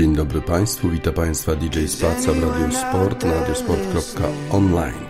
[0.00, 5.06] Dzień dobry Państwu, witam Państwa DJ Spaca w Radio Sport na radiosport.online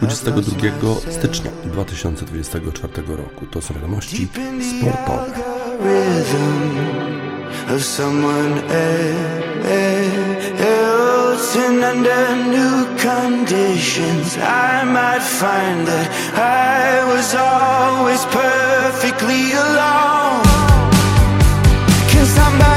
[0.00, 3.46] 22 stycznia 2024 roku.
[3.46, 4.28] To są wiadomości
[4.78, 5.32] sportowe.
[11.66, 20.42] And under new conditions, I might find that I was always perfectly alone.
[22.12, 22.71] Can somebody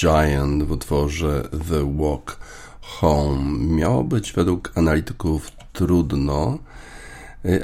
[0.00, 2.38] Giant w utworze The Walk
[2.80, 3.58] Home.
[3.58, 6.58] Miało być według analityków trudno,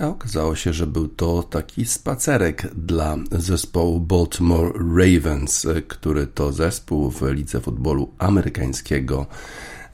[0.01, 7.11] a okazało się, że był to taki spacerek dla zespołu Baltimore Ravens, który to zespół
[7.11, 9.27] w lidze futbolu amerykańskiego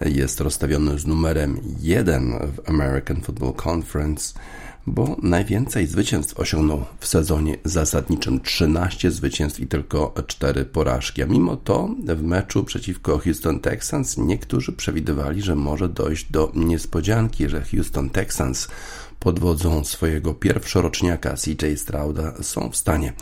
[0.01, 4.35] jest rozstawiony z numerem 1 w American Football Conference
[4.87, 11.23] bo najwięcej zwycięstw osiągnął w sezonie zasadniczym 13 zwycięstw i tylko 4 porażki.
[11.23, 17.49] A mimo to w meczu przeciwko Houston Texans niektórzy przewidywali, że może dojść do niespodzianki,
[17.49, 18.69] że Houston Texans
[19.19, 23.13] pod wodzą swojego pierwszoroczniaka CJ Strouda są w stanie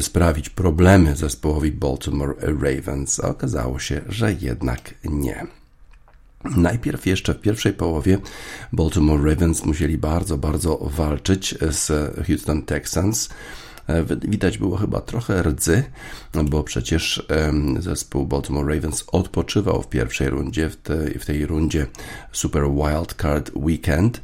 [0.00, 3.20] sprawić problemy zespołowi Baltimore Ravens.
[3.20, 5.46] Okazało się, że jednak nie.
[6.44, 8.18] Najpierw jeszcze w pierwszej połowie
[8.72, 13.28] Baltimore Ravens musieli bardzo, bardzo walczyć z Houston Texans.
[14.28, 15.84] Widać było chyba trochę rdzy,
[16.44, 17.26] bo przecież
[17.78, 21.86] zespół Baltimore Ravens odpoczywał w pierwszej rundzie, w tej, w tej rundzie
[22.32, 24.22] Super Wild Card Weekend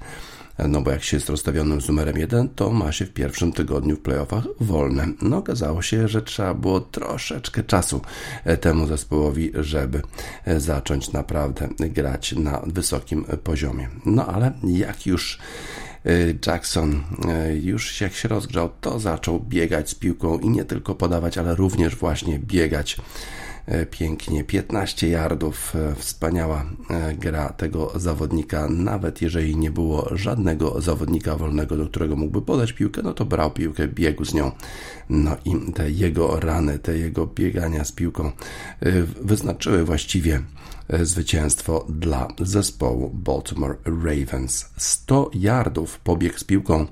[0.58, 3.96] no bo jak się jest rozstawionym z numerem 1, to ma się w pierwszym tygodniu
[3.96, 5.06] w playoffach wolne.
[5.22, 8.00] No okazało się, że trzeba było troszeczkę czasu
[8.44, 10.02] e, temu zespołowi, żeby
[10.44, 13.88] e, zacząć naprawdę grać na wysokim poziomie.
[14.06, 15.38] No ale jak już
[16.06, 16.10] e,
[16.46, 17.02] Jackson
[17.62, 21.96] już jak się rozgrzał, to zaczął biegać z piłką i nie tylko podawać, ale również
[21.96, 23.51] właśnie biegać E,
[23.90, 24.44] pięknie.
[24.44, 28.68] 15 yardów, e, wspaniała e, gra tego zawodnika.
[28.68, 33.50] Nawet jeżeli nie było żadnego zawodnika wolnego, do którego mógłby podać piłkę, no to brał
[33.50, 34.52] piłkę, biegł z nią.
[35.10, 38.32] No i te jego rany, te jego biegania z piłką
[39.20, 40.42] wyznaczyły właściwie
[41.02, 44.68] zwycięstwo dla zespołu Baltimore Ravens.
[44.76, 46.86] 100 yardów pobiegł z piłką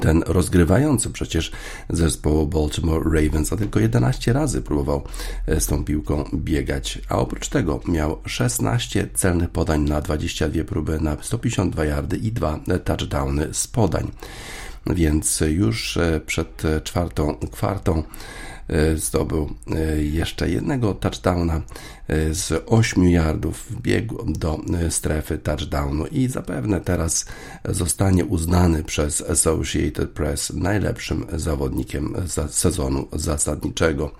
[0.00, 1.52] ten rozgrywający przecież
[1.90, 5.02] zespołu Baltimore Ravens, a tylko 11 razy próbował
[5.46, 11.00] e, z tą piłką biegać, a oprócz tego miał 16 celnych podań na 22 próby
[11.00, 14.10] na 152 yardy i dwa touchdowny z podań.
[14.86, 18.45] Więc już e, przed czwartą kwartą E,
[18.96, 21.62] zdobył e, jeszcze jednego touchdowna
[22.08, 24.60] e, z 8 yardów, wbiegł do
[24.90, 27.26] strefy touchdownu i zapewne teraz
[27.64, 32.14] zostanie uznany przez Associated Press najlepszym zawodnikiem
[32.50, 34.12] sezonu zasadniczego.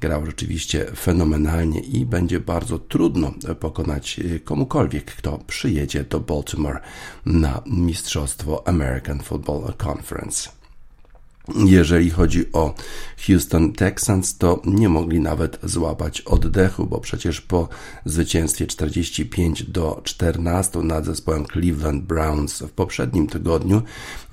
[0.00, 6.80] Grał rzeczywiście fenomenalnie i będzie bardzo trudno pokonać komukolwiek, kto przyjedzie do Baltimore
[7.26, 10.59] na Mistrzostwo American Football Conference.
[11.48, 12.74] Jeżeli chodzi o
[13.26, 17.68] Houston Texans, to nie mogli nawet złapać oddechu, bo przecież po
[18.04, 23.82] zwycięstwie 45 do 14 nad zespołem Cleveland Browns w poprzednim tygodniu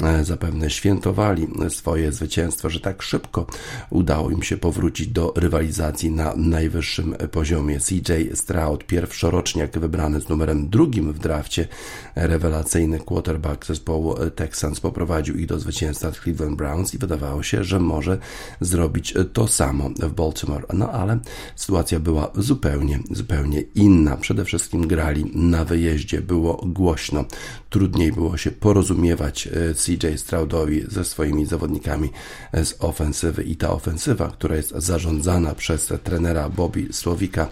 [0.04, 3.48] e, zapewne świętowali swoje zwycięstwo, że tak szybko
[3.89, 7.80] udało im się powrócić do rywalizacji na najwyższym poziomie.
[7.80, 11.68] CJ Stroud, pierwszoroczniak wybrany z numerem drugim w drafcie,
[12.15, 18.17] rewelacyjny quarterback zespołu Texans poprowadził ich do zwycięstwa Cleveland Browns wydawało się, że może
[18.61, 20.65] zrobić to samo w Baltimore.
[20.73, 21.19] No ale
[21.55, 24.17] sytuacja była zupełnie, zupełnie inna.
[24.17, 27.25] Przede wszystkim grali na wyjeździe, było głośno,
[27.69, 32.09] trudniej było się porozumiewać e, CJ Stroudowi ze swoimi zawodnikami
[32.53, 37.47] z ofensywy i ta ofensywa, która jest zarządzana przez trenera Bobby Słowika,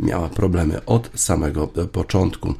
[0.00, 2.54] miała problemy od samego początku.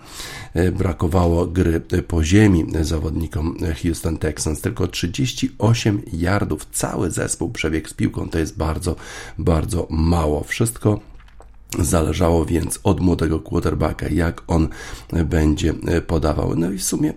[0.55, 6.67] E, brakowało gry po ziemi zawodnikom Houston Texans, tylko 38 yardów.
[6.73, 8.97] Cały zespół przebiegł z piłką, to jest bardzo,
[9.39, 10.45] bardzo mało.
[10.45, 11.01] Wszystko
[11.79, 14.69] Zależało więc od młodego quarterbacka, jak on
[15.25, 15.75] będzie
[16.07, 16.57] podawał.
[16.57, 17.13] No i w sumie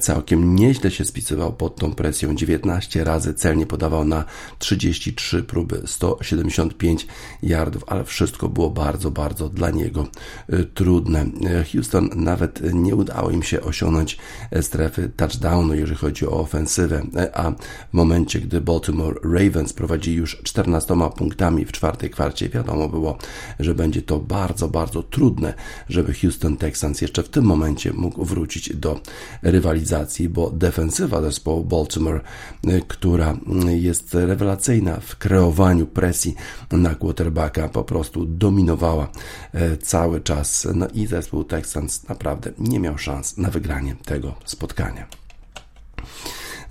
[0.00, 2.34] całkiem nieźle się spisywał pod tą presją.
[2.34, 4.24] 19 razy celnie podawał na
[4.58, 7.06] 33 próby, 175
[7.42, 10.06] yardów, ale wszystko było bardzo, bardzo dla niego
[10.48, 11.26] e, trudne.
[11.72, 14.18] Houston nawet nie udało im się osiągnąć
[14.60, 17.02] strefy touchdownu, jeżeli chodzi o ofensywę,
[17.34, 17.50] a
[17.90, 23.18] w momencie, gdy Baltimore Ravens prowadzi już 14 punktami w czwartej kwarcie, wiadomo było,
[23.60, 25.54] że będzie będzie to bardzo, bardzo trudne,
[25.88, 29.00] żeby Houston Texans jeszcze w tym momencie mógł wrócić do
[29.42, 32.20] rywalizacji, bo defensywa zespołu Baltimore,
[32.66, 33.36] y, która
[33.68, 36.34] y, jest rewelacyjna w kreowaniu presji
[36.72, 39.08] na quarterbacka, po prostu dominowała
[39.54, 40.68] y, cały czas.
[40.74, 45.06] No i zespół Texans naprawdę nie miał szans na wygranie tego spotkania.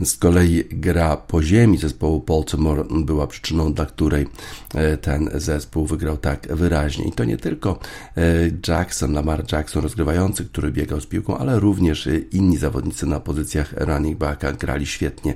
[0.02, 4.28] Z kolei gra po ziemi zespołu Baltimore była przyczyną, dla której
[4.74, 7.06] e, ten zespół wygrał tak wyraźnie.
[7.06, 7.80] I to nie tylko
[8.18, 8.22] e,
[8.68, 14.18] Jackson, Lamar Jackson rozgrywający, który biegał z piłką, ale również inni zawodnicy na pozycjach running
[14.18, 15.34] backa grali świetnie.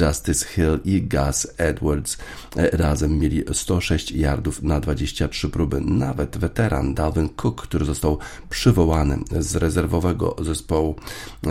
[0.00, 2.18] Justice Hill i Gus Edwards
[2.56, 5.80] e, razem mieli 106 yardów na 23 próby.
[5.80, 8.18] Nawet weteran Dalvin Cook, który został
[8.50, 10.96] przywołany z rezerwowego zespołu,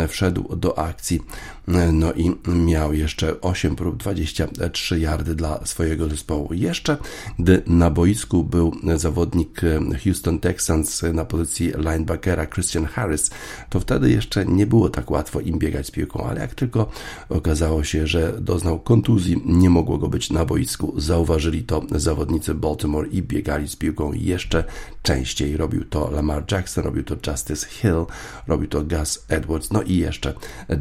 [0.07, 1.19] wszedł do akcji.
[1.67, 6.53] No i miał jeszcze 8 prób 23 yardy dla swojego zespołu.
[6.53, 6.97] Jeszcze
[7.39, 9.61] gdy na boisku był zawodnik
[10.03, 13.29] Houston Texans na pozycji linebackera Christian Harris,
[13.69, 16.91] to wtedy jeszcze nie było tak łatwo im biegać z piłką, ale jak tylko
[17.29, 23.07] okazało się, że doznał kontuzji, nie mogło go być na boisku, zauważyli to zawodnicy Baltimore
[23.07, 24.63] i biegali z piłką jeszcze
[25.01, 25.57] częściej.
[25.57, 28.05] Robił to Lamar Jackson, robił to Justice Hill,
[28.47, 30.33] robił to Gus Edwards, no i jeszcze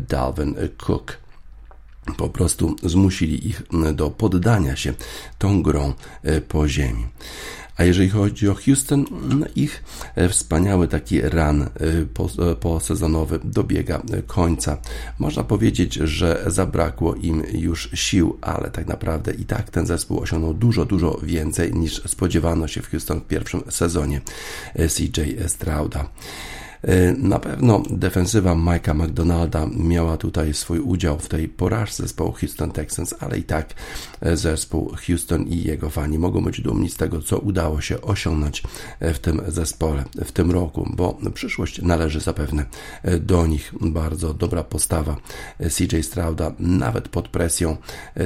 [0.08, 1.18] Dalvin Cook
[2.16, 3.62] po prostu zmusili ich
[3.94, 4.94] do poddania się
[5.38, 7.06] tą grą e, po ziemi.
[7.76, 9.84] A jeżeli chodzi o Houston, no ich
[10.14, 11.68] e, wspaniały taki run e,
[12.60, 14.76] posezonowy dobiega końca.
[15.18, 20.54] Można powiedzieć, że zabrakło im już sił, ale tak naprawdę i tak ten zespół osiągnął
[20.54, 24.20] dużo, dużo więcej niż spodziewano się w Houston w pierwszym sezonie
[24.74, 26.08] CJ Strauda.
[26.82, 32.72] E, na pewno defensywa Mike'a McDonalda miała tutaj swój udział w tej porażce zespołu Houston
[32.72, 33.74] Texans, ale i tak
[34.20, 38.62] e, zespół Houston i jego fani mogą być dumni z tego, co udało się osiągnąć
[39.00, 42.64] e, w tym zespole w tym roku, bo przyszłość należy zapewne
[43.20, 43.72] do nich.
[43.80, 45.16] Bardzo dobra postawa
[45.76, 47.76] CJ Strouda, nawet pod presją.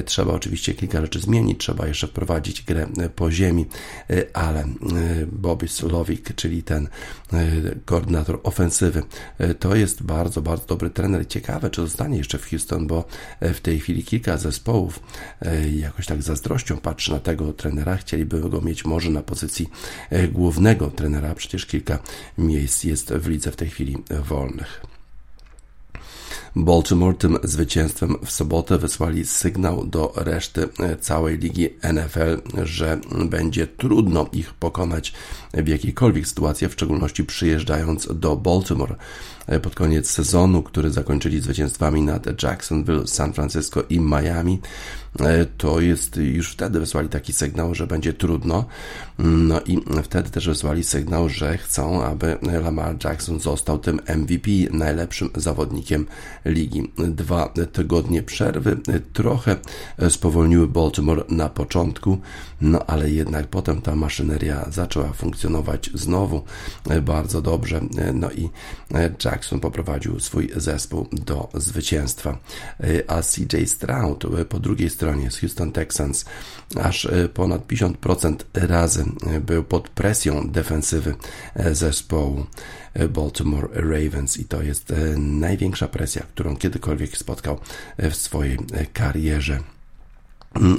[0.04, 3.66] Trzeba oczywiście kilka rzeczy zmienić, trzeba jeszcze wprowadzić grę po ziemi,
[4.34, 4.64] ale
[5.32, 6.88] Bobby Slowik, czyli ten
[7.84, 9.02] koordynator ofensywy.
[9.38, 11.28] E, to jest bardzo, bardzo dobry trener.
[11.28, 13.04] Ciekawe, czy zostanie jeszcze w Houston, bo
[13.40, 15.00] e, w tej chwili kilka zespołów
[15.42, 17.96] e, jakoś tak zazdrością patrzy na tego trenera.
[17.96, 19.70] Chcieliby go mieć może na pozycji
[20.32, 21.34] głównego trenera.
[21.34, 21.98] Przecież kilka
[22.38, 24.93] miejsc jest w lidze w tej chwili wolnych.
[26.56, 30.68] Baltimore tym zwycięstwem w sobotę wysłali sygnał do reszty
[31.00, 35.12] całej ligi NFL, że będzie trudno ich pokonać
[35.54, 38.96] w jakiejkolwiek sytuacji, w szczególności przyjeżdżając do Baltimore.
[39.46, 45.03] E, pod koniec sezonu, który zakończyli zwycięstwami nad Jacksonville, San Francisco i Miami, e,
[45.56, 48.64] to jest już wtedy wysłali taki sygnał, że będzie trudno.
[49.18, 55.30] No i wtedy też wysłali sygnał, że chcą, aby Lamar Jackson został tym MVP, najlepszym
[55.36, 56.06] zawodnikiem
[56.44, 56.92] ligi.
[56.98, 58.76] Dwa tygodnie przerwy
[59.12, 59.56] trochę
[60.08, 62.18] spowolniły Baltimore na początku,
[62.60, 66.42] no ale jednak potem ta maszyneria zaczęła funkcjonować znowu
[67.02, 67.80] bardzo dobrze.
[68.14, 68.48] No i
[69.24, 72.38] Jackson Jackson poprowadził swój zespół do zwycięstwa.
[73.08, 76.24] A CJ Stroud po drugiej stronie z Houston Texans
[76.82, 79.04] aż ponad 50% razy
[79.40, 81.14] był pod presją defensywy
[81.72, 82.46] zespołu
[83.08, 87.58] Baltimore Ravens i to jest największa presja, którą kiedykolwiek spotkał
[87.98, 88.58] w swojej
[88.92, 89.73] karierze.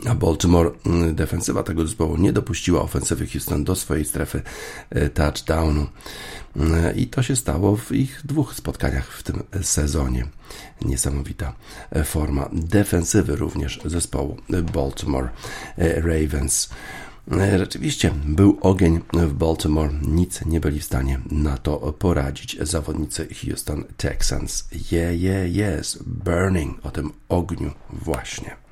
[0.09, 0.71] A Baltimore,
[1.13, 4.41] defensywa tego zespołu, nie dopuściła ofensywy Houston do swojej strefy
[5.13, 5.87] touchdownu.
[6.95, 10.27] I to się stało w ich dwóch spotkaniach w tym sezonie.
[10.81, 11.53] Niesamowita
[12.05, 14.37] forma defensywy również zespołu
[14.73, 15.29] Baltimore
[15.77, 16.69] Ravens.
[17.57, 23.83] Rzeczywiście był ogień w Baltimore, nic nie byli w stanie na to poradzić zawodnicy Houston
[23.97, 24.67] Texans.
[24.91, 28.64] Yeah, yeah, yes, burning o tym ogniu właśnie.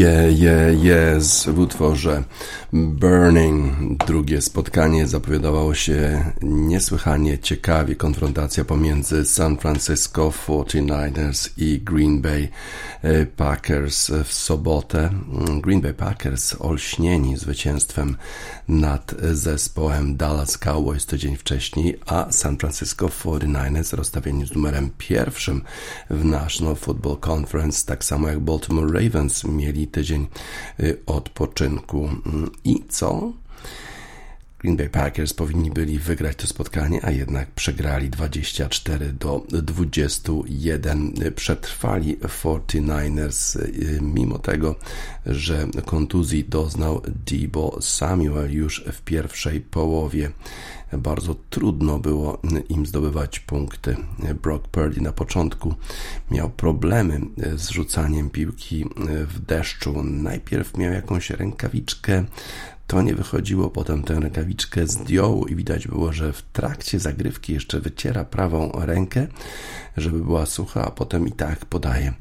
[0.00, 2.22] Je, je, jest w utworze
[2.72, 3.72] Burning.
[4.06, 7.96] Drugie spotkanie zapowiadało się niesłychanie ciekawie.
[7.96, 12.48] Konfrontacja pomiędzy San Francisco 49ers i Green Bay
[13.02, 15.10] e, Packers w sobotę.
[15.62, 18.16] Green Bay Packers olśnieni zwycięstwem
[18.68, 25.62] nad zespołem Dallas Cowboys tydzień wcześniej, a San Francisco 49ers rozstawieni z numerem pierwszym
[26.10, 30.26] w National Football Conference, tak samo jak Baltimore Ravens mieli tydzień
[30.80, 32.08] y, odpoczynku.
[32.64, 33.32] I co?
[34.60, 41.12] Green Bay Packers powinni byli wygrać to spotkanie, a jednak przegrali 24 do 21.
[41.34, 44.74] Przetrwali 49ers, y, mimo tego,
[45.26, 50.30] że kontuzji doznał Debo Samuel już w pierwszej połowie.
[50.92, 53.96] Bardzo trudno było im zdobywać punkty.
[54.42, 55.74] Brock Purdy na początku
[56.30, 57.20] miał problemy
[57.56, 58.86] z rzucaniem piłki
[59.26, 60.02] w deszczu.
[60.02, 62.24] Najpierw miał jakąś rękawiczkę
[62.90, 67.80] to nie wychodziło, potem tę rękawiczkę zdjął i widać było, że w trakcie zagrywki jeszcze
[67.80, 69.26] wyciera prawą rękę,
[69.96, 72.12] żeby była sucha, a potem i tak podaje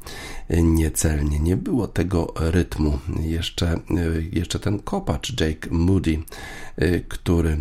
[0.49, 1.39] niecelnie.
[1.39, 2.99] Nie było tego rytmu.
[3.19, 3.79] Jeszcze,
[4.31, 6.19] jeszcze ten kopacz Jake Moody,
[7.07, 7.57] który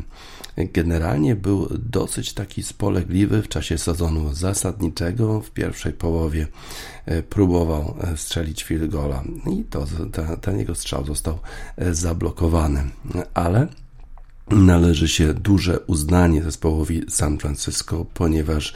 [0.67, 5.41] generalnie był dosyć taki spolegliwy w czasie sezonu zasadniczego.
[5.41, 6.47] W pierwszej połowie
[7.07, 11.39] e, próbował e, strzelić field gola i to, ten, ten jego strzał został
[11.77, 12.85] e, zablokowany.
[13.35, 13.69] Ale
[14.51, 18.73] należy się duże uznanie zespołowi San Francisco, ponieważ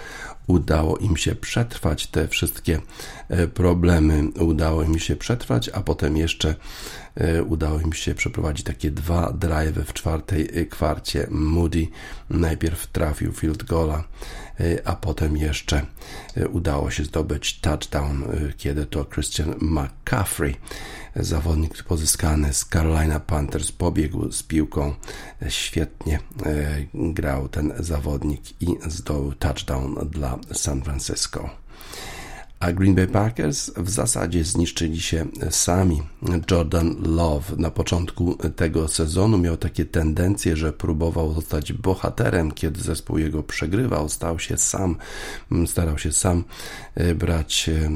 [0.46, 2.80] udało im się przetrwać te wszystkie
[3.54, 6.54] problemy, udało im się przetrwać, a potem jeszcze
[7.14, 11.26] E, udało im się przeprowadzić takie dwa drive w czwartej e, kwarcie.
[11.30, 11.86] Moody
[12.30, 14.04] najpierw trafił field goala, e,
[14.84, 15.86] a potem jeszcze
[16.52, 18.24] udało się zdobyć touchdown,
[18.56, 20.56] kiedy to Christian McCaffrey,
[21.16, 24.94] zawodnik pozyskany z Carolina Panthers, pobiegł z piłką.
[25.48, 26.18] Świetnie
[26.94, 31.61] grał ten zawodnik i zdobył touchdown dla San Francisco
[32.62, 36.02] a Green Bay Packers w zasadzie zniszczyli się sami.
[36.50, 43.18] Jordan Love na początku tego sezonu miał takie tendencje, że próbował zostać bohaterem, kiedy zespół
[43.18, 44.96] jego przegrywał, stał się sam,
[45.66, 46.44] starał się sam
[46.94, 47.90] e, brać e,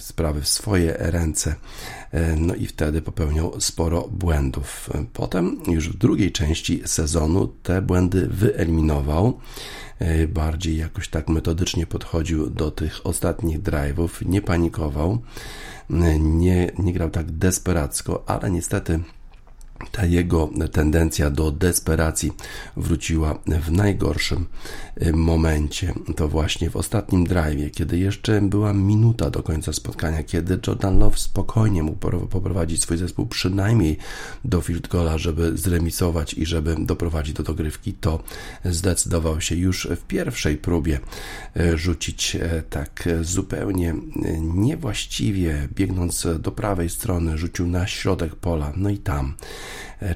[0.00, 1.54] sprawy w swoje ręce.
[2.10, 4.90] E, no i wtedy popełniał sporo błędów.
[5.12, 9.40] Potem już w drugiej części sezonu te błędy wyeliminował.
[10.04, 15.18] E, bardziej jakoś tak metodycznie podchodził do tych ostatnich drive'ów, nie panikował,
[15.90, 19.00] e, nie, nie grał tak desperacko, ale niestety
[19.92, 22.32] ta jego tendencja do desperacji
[22.76, 24.46] wróciła w najgorszym
[25.02, 25.94] y, momencie.
[26.16, 31.18] To właśnie w ostatnim drive, kiedy jeszcze była minuta do końca spotkania, kiedy Jordan Love
[31.18, 33.98] spokojnie mógł poprowadzić swój zespół przynajmniej
[34.44, 38.22] do field goala, żeby zremisować i żeby doprowadzić do dogrywki, to
[38.64, 41.00] zdecydował się już w pierwszej próbie
[41.56, 43.94] y, rzucić y, tak zupełnie
[44.40, 49.34] niewłaściwie, biegnąc do prawej strony, rzucił na środek pola, no i tam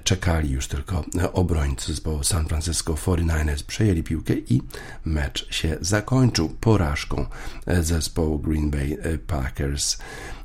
[0.04, 3.62] czekali już tylko obrońcy zespołu San Francisco 49ers.
[3.62, 4.62] Przejęli piłkę i
[5.04, 7.26] mecz się zakończył porażką
[7.66, 9.98] e, zespołu Green Bay e, Packers.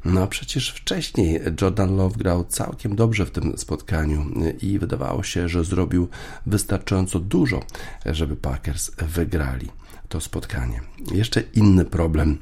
[0.06, 4.26] No przecież wcześniej Jordan Love grał całkiem dobrze w tym spotkaniu
[4.62, 6.08] i wydawało się, że zrobił
[6.46, 7.64] wystarczająco dużo,
[8.06, 9.70] żeby Packers wygrali
[10.14, 10.82] to spotkanie.
[11.12, 12.38] Jeszcze inny problem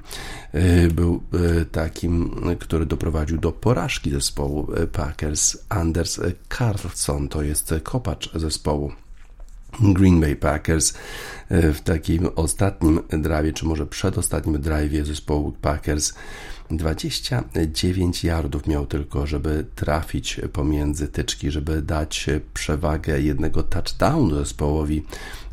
[0.56, 1.24] y, był
[1.62, 5.58] y, takim, który doprowadził do porażki zespołu y, Packers.
[5.70, 6.20] Anders
[6.58, 8.92] Carlson to jest kopacz zespołu
[9.80, 10.94] Green Bay Packers
[11.50, 16.14] w takim ostatnim drive, czy może przedostatnim drive zespołu Packers
[16.78, 25.06] 29 yardów miał tylko, żeby trafić pomiędzy tyczki, żeby dać przewagę jednego touchdownu zespołowi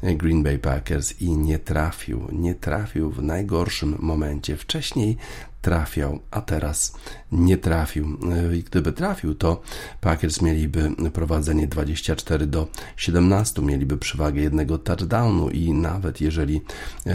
[0.02, 2.28] Green Bay Packers i nie trafił.
[2.32, 4.56] Nie trafił w najgorszym momencie.
[4.56, 5.16] Wcześniej
[5.62, 6.92] trafiał, a teraz
[7.32, 8.18] nie trafił.
[8.54, 9.62] I gdyby trafił, to
[10.00, 16.60] Packers mieliby prowadzenie 24 do 17, mieliby przewagę jednego touchdownu i nawet jeżeli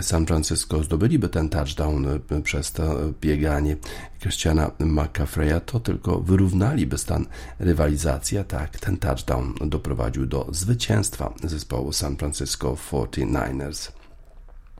[0.02, 2.06] San Francisco zdobyliby ten touchdown
[2.43, 3.78] przez to bieganie
[4.23, 7.25] Christiana McCaffreya, to tylko wyrównaliby stan
[7.59, 13.91] rywalizacji, a tak ten touchdown doprowadził do zwycięstwa zespołu San Francisco 49ers.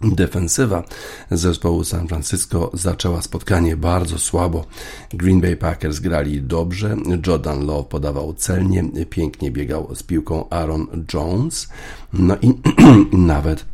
[0.01, 0.84] Defensywa
[1.32, 4.65] zespołu San Francisco zaczęła spotkanie bardzo słabo.
[5.10, 11.69] Green Bay Packers grali dobrze, Jordan Love podawał celnie, pięknie biegał z piłką Aaron Jones,
[12.13, 12.53] no i
[13.17, 13.73] nawet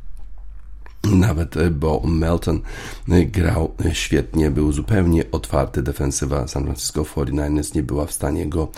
[1.03, 2.61] Nawet e, Bo Melton
[3.09, 5.83] e, grał e, świetnie, był zupełnie otwarty.
[5.83, 8.71] Defensywa San Francisco 49ers nie była w stanie go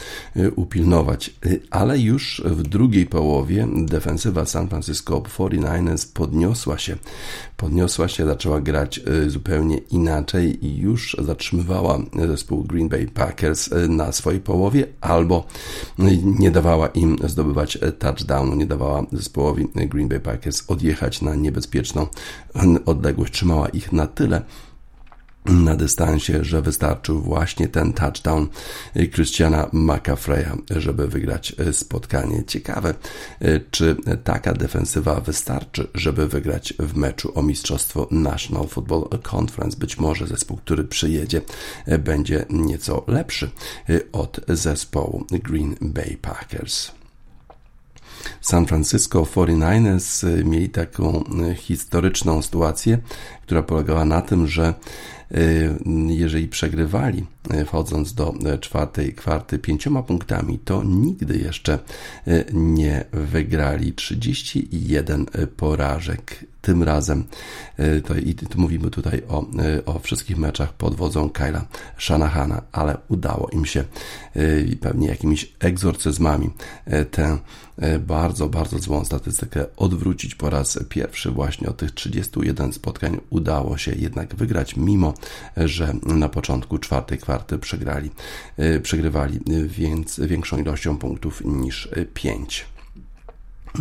[0.56, 1.34] upilnować,
[1.70, 6.98] ale już w drugiej połowie defensywa San Francisco 49ers podniosła się.
[7.62, 14.40] Podniosła się, zaczęła grać zupełnie inaczej i już zatrzymywała zespół Green Bay Packers na swojej
[14.40, 15.46] połowie albo
[16.24, 22.08] nie dawała im zdobywać touchdownu, nie dawała zespołowi Green Bay Packers odjechać na niebezpieczną
[22.86, 23.34] odległość.
[23.34, 24.42] Trzymała ich na tyle,
[25.46, 28.48] na dystansie, że wystarczył właśnie ten touchdown
[29.14, 32.44] Christiana McAfreya, żeby wygrać spotkanie.
[32.48, 32.94] Ciekawe,
[33.72, 39.78] czy taka defensywa wystarczy, żeby wygrać w meczu o mistrzostwo National Football Conference.
[39.78, 41.42] Być może zespół, który przyjedzie,
[42.00, 43.50] będzie nieco lepszy
[44.12, 46.92] od zespołu Green Bay Packers.
[48.42, 52.98] San Francisco 49ers y, mieli taką y, historyczną sytuację,
[53.42, 54.74] która polegała na tym, że y,
[56.08, 57.26] jeżeli przegrywali
[57.66, 61.80] wchodząc do czwartej kwarty pięcioma punktami, to nigdy jeszcze
[62.54, 65.26] nie wygrali 31
[65.58, 66.46] porażek.
[66.62, 67.24] Tym razem,
[67.78, 71.66] e, to, i tu mówimy tutaj o, e, o wszystkich meczach pod wodzą Kyla
[71.98, 76.50] Shanahana, ale udało im się e, pewnie jakimiś egzorcyzmami
[77.12, 77.38] tę
[78.00, 81.32] bardzo, bardzo złą statystykę odwrócić po raz pierwszy.
[81.32, 85.14] Właśnie od tych 31 spotkań udało się jednak wygrać, mimo
[85.58, 88.12] że na początku czwartej kwarty przegrali,
[88.84, 92.66] przegrywali więc większą ilością punktów niż 5.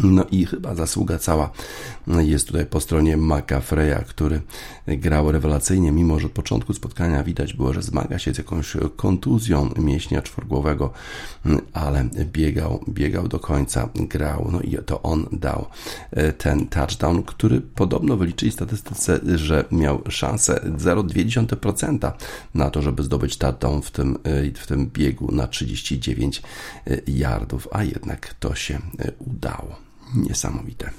[0.02, 1.50] No i chyba zasługa cała
[2.06, 4.40] jest tutaj po stronie McAfreya, który
[4.86, 9.70] grał rewelacyjnie, mimo że od początku spotkania widać było, że zmaga się z jakąś kontuzją
[9.78, 10.92] mięśnia czworgłowego,
[11.72, 15.66] ale biegał, biegał do końca, grał, no i to on dał
[16.10, 22.12] e, ten touchdown, który podobno wyliczyli statystyce, że miał szansę 0,2%
[22.54, 26.42] na to, żeby zdobyć touchdown w tym, e, w tym biegu na 39
[26.86, 28.78] e, yardów, a jednak to się
[29.18, 29.79] udało
[30.14, 30.90] niesamowite.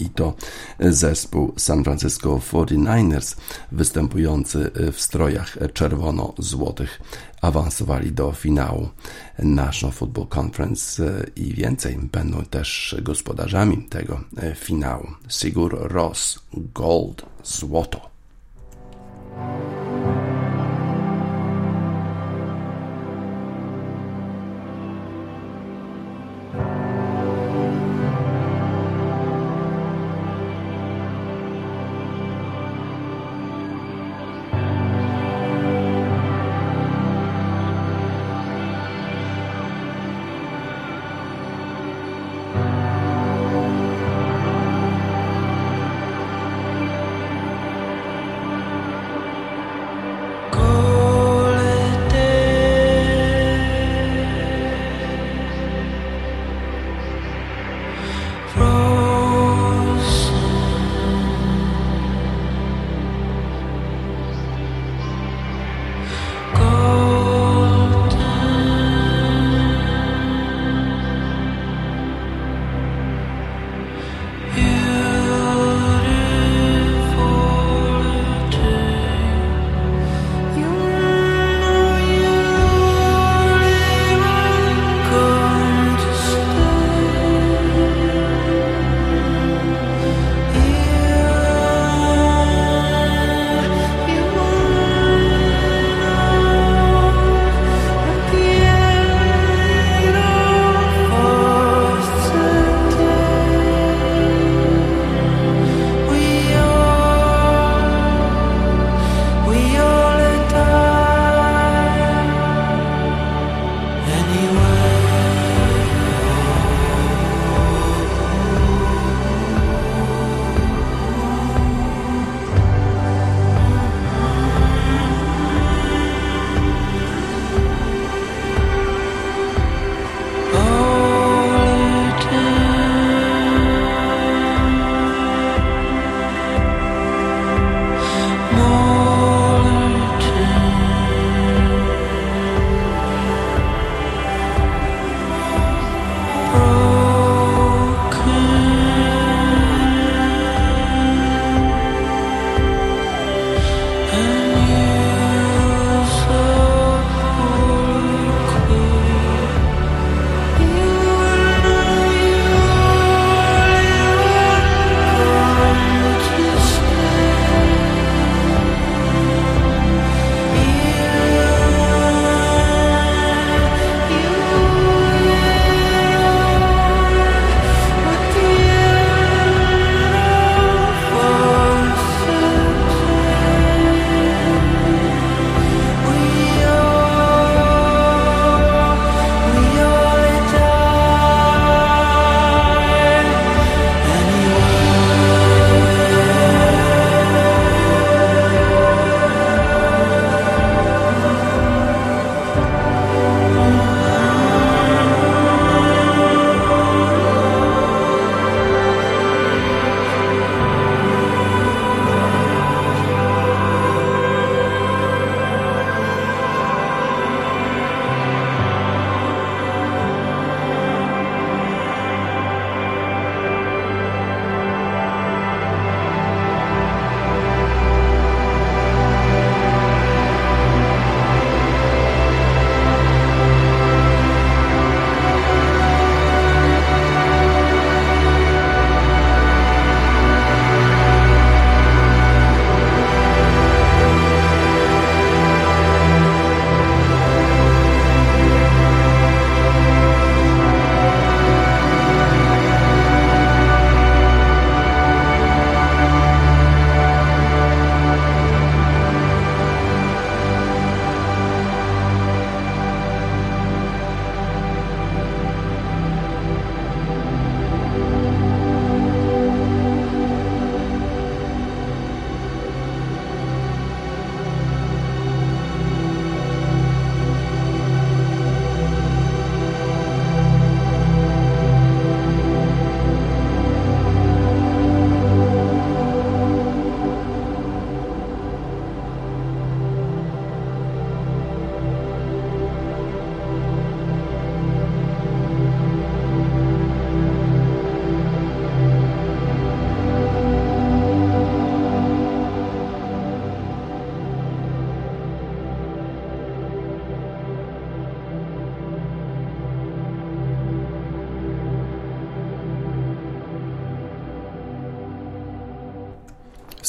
[0.00, 0.34] I to
[0.80, 3.36] zespół San Francisco 49ers,
[3.72, 7.00] występujący w strojach czerwono-złotych,
[7.42, 8.88] awansowali do finału
[9.38, 14.20] National Football Conference i więcej będą też gospodarzami tego
[14.54, 15.06] finału.
[15.28, 16.38] Sigur Ros,
[16.74, 18.10] Gold, Złoto.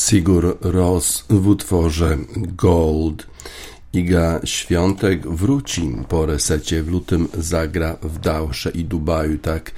[0.10, 3.28] Sigur Ros w utworze Gold.
[3.94, 6.84] Iga Świątek wróci po resecie.
[6.84, 9.72] W lutym zagra w Dałsze i Dubaju, tak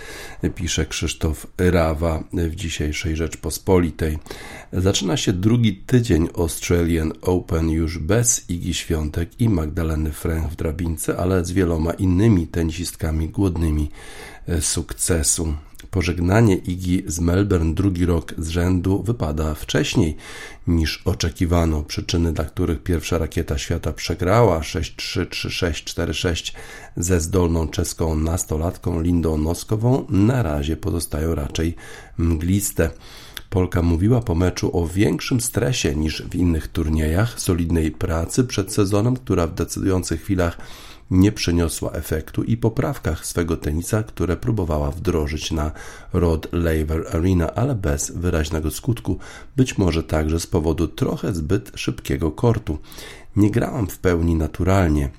[0.55, 4.17] pisze Krzysztof Rawa w dzisiejszej Rzeczpospolitej.
[4.73, 11.17] Zaczyna się drugi tydzień Australian Open już bez Igi Świątek i Magdaleny Fręch w drabince,
[11.17, 13.91] ale z wieloma innymi tenisistkami głodnymi
[14.59, 15.53] sukcesu.
[15.91, 20.15] Pożegnanie Igi z Melbourne drugi rok z rzędu wypada wcześniej
[20.67, 21.83] niż oczekiwano.
[21.83, 26.53] Przyczyny, dla których pierwsza rakieta świata przegrała 6-3, 3-6, 4-6
[26.97, 31.75] ze zdolną czeską nastolatką Lindą Noskową, na razie pozostają raczej
[32.17, 32.89] mgliste.
[33.49, 39.15] Polka mówiła po meczu o większym stresie niż w innych turniejach, solidnej pracy przed sezonem,
[39.15, 40.57] która w decydujących chwilach
[41.11, 45.71] nie przyniosła efektu i poprawkach swego tenisa, które próbowała wdrożyć na
[46.13, 49.17] Rod Laver Arena, ale bez wyraźnego skutku,
[49.55, 52.77] być może także z powodu trochę zbyt szybkiego kortu.
[53.35, 55.09] Nie grałam w pełni naturalnie.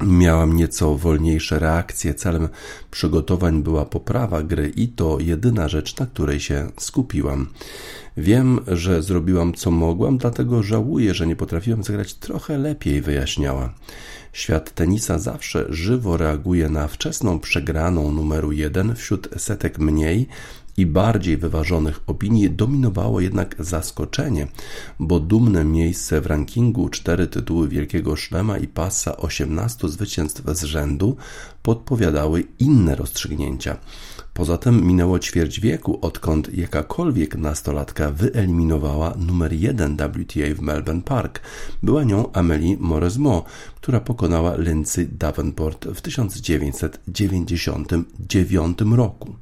[0.00, 2.14] Miałam nieco wolniejsze reakcje.
[2.14, 2.48] Celem
[2.90, 7.46] przygotowań była poprawa gry i to jedyna rzecz, na której się skupiłam.
[8.16, 13.74] Wiem, że zrobiłam co mogłam, dlatego żałuję, że nie potrafiłam zagrać trochę lepiej, wyjaśniała.
[14.34, 20.28] Świat tenisa zawsze żywo reaguje na wczesną przegraną numeru jeden wśród setek mniej
[20.76, 24.46] i bardziej wyważonych opinii dominowało jednak zaskoczenie,
[24.98, 31.16] bo dumne miejsce w rankingu, cztery tytuły Wielkiego Szlema i pasa 18 zwycięstw z rzędu
[31.62, 33.76] podpowiadały inne rozstrzygnięcia.
[34.34, 41.40] Poza tym minęło ćwierć wieku, odkąd jakakolwiek nastolatka wyeliminowała numer jeden WTA w Melbourne Park.
[41.82, 43.44] Była nią Amelie Mauresmo,
[43.76, 49.34] która pokonała Lindsay Davenport w 1999 roku.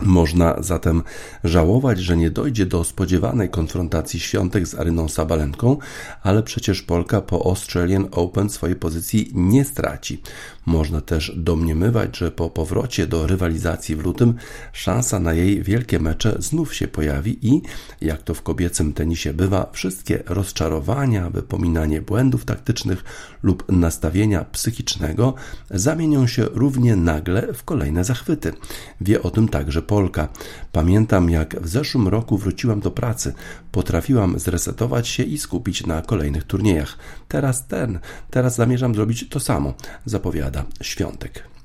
[0.00, 1.02] Można zatem
[1.44, 5.76] żałować, że nie dojdzie do spodziewanej konfrontacji świątek z Aryną Sabalenką,
[6.22, 10.22] ale przecież Polka po Australian Open swojej pozycji nie straci.
[10.66, 14.34] Można też domniemywać, że po powrocie do rywalizacji w lutym
[14.72, 17.62] szansa na jej wielkie mecze znów się pojawi i,
[18.00, 23.04] jak to w kobiecym tenisie bywa, wszystkie rozczarowania, wypominanie błędów taktycznych
[23.42, 25.34] lub nastawienia psychicznego
[25.70, 28.52] zamienią się równie nagle w kolejne zachwyty.
[29.00, 30.28] Wie o tym także Polka.
[30.72, 33.32] Pamiętam, jak w zeszłym roku wróciłam do pracy.
[33.72, 36.98] Potrafiłam zresetować się i skupić na kolejnych turniejach.
[37.28, 37.98] Teraz ten,
[38.30, 39.74] teraz zamierzam zrobić to samo,
[40.04, 41.56] zapowiada Świątek.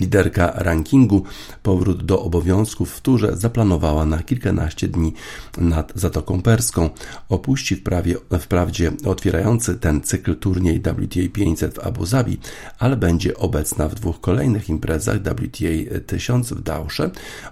[0.00, 1.24] Liderka rankingu
[1.62, 5.12] powrót do obowiązków w turze zaplanowała na kilkanaście dni
[5.58, 6.90] nad Zatoką Perską.
[7.28, 12.38] Opuści wprawie, wprawdzie otwierający ten cykl turniej WTA 500 w Abu Zabi,
[12.78, 17.10] ale będzie obecna w dwóch kolejnych imprezach WTA 1000 w Dausze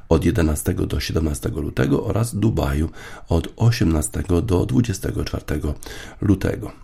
[0.09, 2.89] od 11 do 17 lutego oraz Dubaju
[3.29, 5.45] od 18 do 24
[6.21, 6.84] lutego.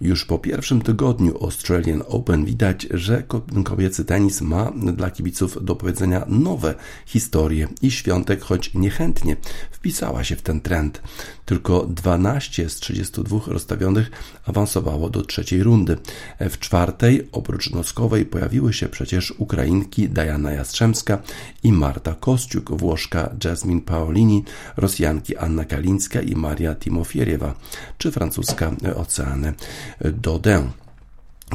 [0.00, 3.22] Już po pierwszym tygodniu Australian Open widać, że
[3.64, 6.74] kobiecy tenis ma dla kibiców do powiedzenia nowe
[7.06, 9.36] historie i świątek, choć niechętnie,
[9.70, 11.02] wpisała się w ten trend.
[11.46, 14.10] Tylko 12 z 32 rozstawionych
[14.46, 15.98] awansowało do trzeciej rundy.
[16.40, 21.18] W czwartej, oprócz Noskowej, pojawiły się przecież Ukrainki Diana Jastrzębska
[21.62, 24.44] i Marta Kościuk, Włoszka Jasmine Paolini,
[24.76, 27.54] Rosjanki Anna Kalińska i Maria Timofieriewa,
[27.98, 29.54] czy francuska Oceany
[30.00, 30.70] Dodin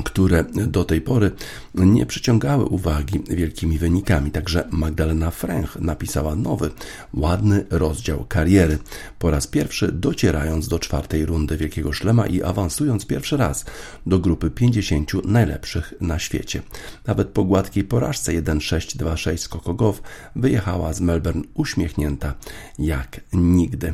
[0.04, 1.32] które do tej pory
[1.76, 4.32] nie przyciągały uwagi wielkimi wynikami.
[4.32, 6.70] Także Magdalena Fręch napisała nowy,
[7.14, 8.78] ładny rozdział kariery.
[9.20, 13.66] Po raz pierwszy docierając do czwartej rundy Wielkiego Szlema i awansując pierwszy raz
[14.06, 16.62] do grupy 50 najlepszych na świecie.
[17.08, 20.02] Nawet po gładkiej porażce 1-6-2-6 z Kokogow
[20.36, 22.34] wyjechała z Melbourne uśmiechnięta
[22.80, 23.94] jak nigdy.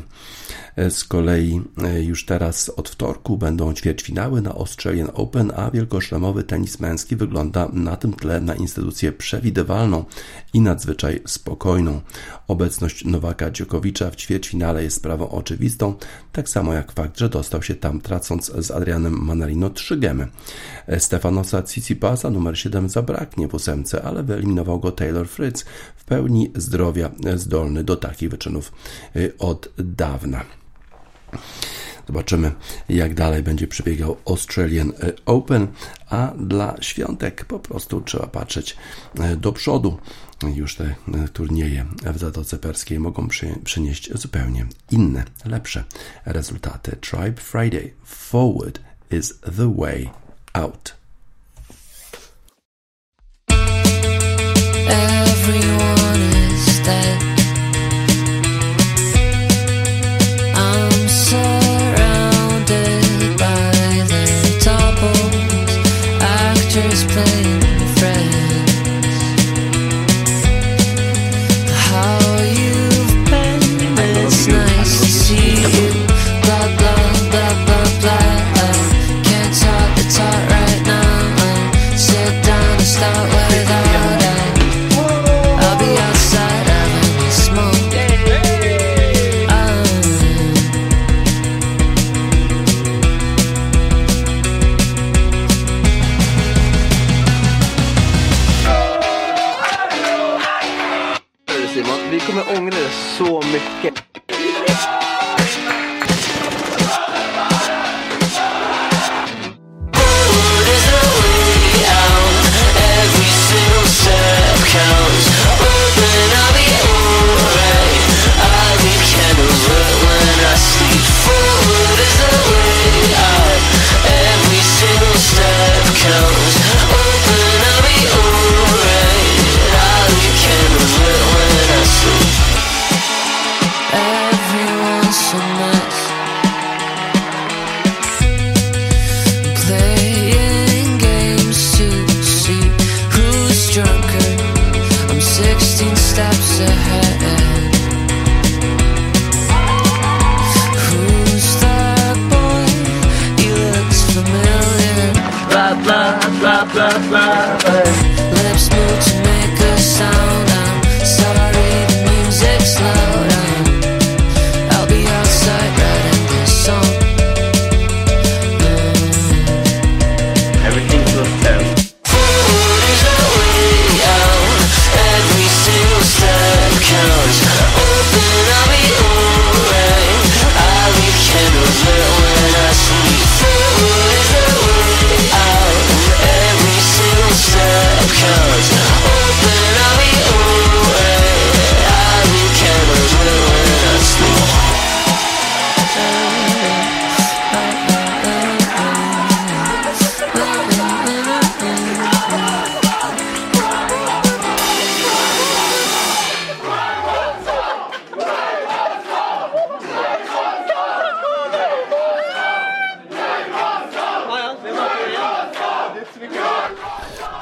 [0.90, 6.80] Z kolei e, już teraz od wtorku będą ćwierćfinały na Australian Open, a wielkoszlemowy tenis
[6.80, 10.04] męski wygląda na tym tle na instytucję przewidywalną
[10.52, 12.00] i nadzwyczaj spokojną.
[12.48, 15.94] Obecność Nowaka Dziokowicza w ćwierćfinale jest sprawą oczywistą,
[16.32, 20.28] tak samo jak fakt, że dostał się tam tracąc z Adrianem Manarino trzy gemy.
[20.98, 25.64] Stefanosa Tsitsipasa numer 7 zabraknie w ósemce, ale wyeliminował go Taylor Fritz
[25.96, 28.72] w pełni zdrowia, zdolny do takich wyczynów
[29.38, 30.44] od dawna.
[32.08, 32.52] Zobaczymy,
[32.88, 34.92] jak dalej będzie przebiegał Australian
[35.26, 35.66] Open,
[36.10, 38.76] a dla świątek po prostu trzeba patrzeć
[39.18, 39.98] e, do przodu.
[40.54, 40.94] Już te e,
[41.32, 43.28] turnieje w Zatoce Perskiej mogą
[43.64, 45.84] przynieść zupełnie inne, lepsze
[46.24, 46.96] rezultaty.
[47.00, 50.10] Tribe Friday, forward is the way
[50.52, 50.94] out.
[54.88, 56.20] Everyone
[56.52, 57.37] is dead.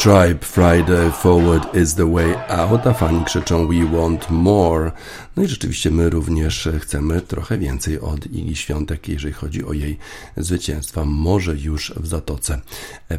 [0.06, 4.92] Tribe Friday Forward is the way out, a fani krzyczą We want more.
[5.36, 9.98] No i rzeczywiście my również chcemy trochę więcej od Igi Świątek, jeżeli chodzi o jej
[10.36, 12.60] zwycięstwa, może już w Zatoce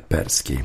[0.07, 0.59] Perskiej.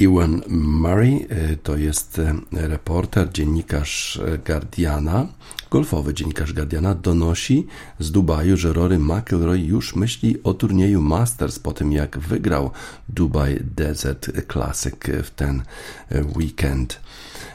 [0.00, 5.26] Ewan Murray y, to jest y, reporter, dziennikarz y, Guardiana,
[5.72, 7.66] golfowy dziennikarz Guardiana, donosi
[7.98, 12.70] z Dubaju, że Rory McIlroy już myśli o turnieju Masters po tym, jak wygrał
[13.08, 14.94] Dubai Desert Classic
[15.24, 15.62] w ten
[16.36, 17.00] weekend.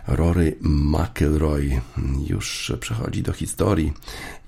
[0.08, 1.82] Rory McIlroy
[2.28, 3.94] już przechodzi do historii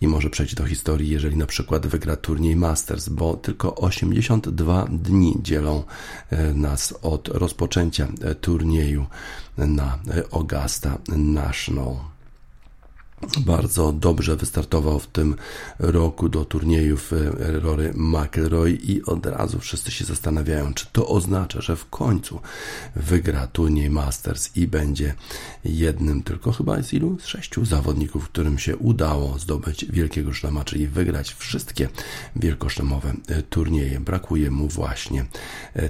[0.01, 5.37] i może przejść do historii, jeżeli na przykład wygra turniej Masters, bo tylko 82 dni
[5.41, 5.83] dzielą
[6.29, 9.05] e, nas od rozpoczęcia e, turnieju
[9.57, 12.18] na e, Augusta National.
[13.39, 15.35] Bardzo dobrze wystartował w tym
[15.79, 21.75] roku do turniejów Rory McIlroy i od razu wszyscy się zastanawiają, czy to oznacza, że
[21.75, 22.39] w końcu
[22.95, 25.13] wygra turniej Masters i będzie
[25.65, 27.17] jednym tylko chyba z ilu?
[27.19, 31.89] Z sześciu zawodników, którym się udało zdobyć wielkiego szlama, czyli wygrać wszystkie
[32.35, 33.13] wielkoszlemowe
[33.49, 33.99] turnieje.
[33.99, 35.25] Brakuje mu właśnie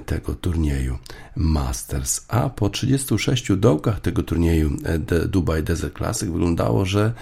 [0.06, 0.98] tego turnieju
[1.36, 2.24] Masters.
[2.28, 4.70] A po 36 dołkach tego turnieju
[5.28, 7.14] Dubai Desert Classic wyglądało, że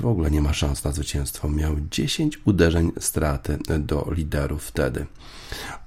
[0.00, 1.48] w ogóle nie ma szans na zwycięstwo.
[1.48, 5.06] Miał 10 uderzeń straty do liderów wtedy.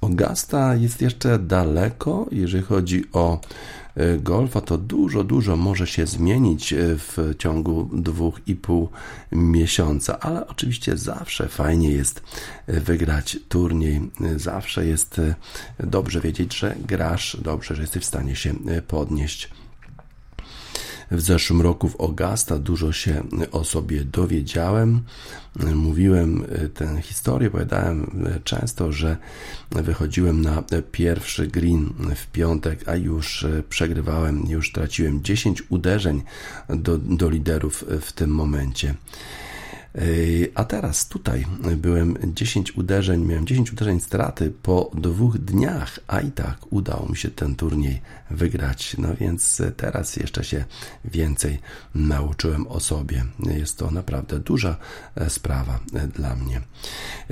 [0.02, 3.42] Augusta jest jeszcze daleko, jeżeli chodzi o
[4.20, 8.90] golfa, to dużo, dużo może się zmienić w ciągu dwóch i pół
[9.32, 12.24] miesiąca, ale oczywiście zawsze fajnie jest
[12.68, 15.22] wygrać turniej, zawsze jest
[15.80, 18.54] dobrze wiedzieć, że grasz dobrze, że jesteś w stanie się
[18.88, 19.50] podnieść
[21.12, 25.02] w zeszłym roku w Augusta dużo się o sobie dowiedziałem.
[25.76, 29.18] Mówiłem tę historię, opowiadałem często, że
[29.72, 36.22] wychodziłem na pierwszy green w piątek, a już przegrywałem, już traciłem 10 uderzeń
[36.70, 38.96] do, do liderów w tym momencie.
[40.56, 41.46] A teraz tutaj
[41.78, 47.18] byłem 10 uderzeń, miałem 10 uderzeń straty po dwóch dniach, a i tak udało mi
[47.18, 48.96] się ten turniej wygrać.
[48.98, 50.66] No więc teraz jeszcze się
[51.06, 51.60] więcej
[51.96, 53.26] nauczyłem o sobie.
[53.40, 54.78] Jest to naprawdę duża
[55.28, 55.80] sprawa
[56.16, 56.62] dla mnie.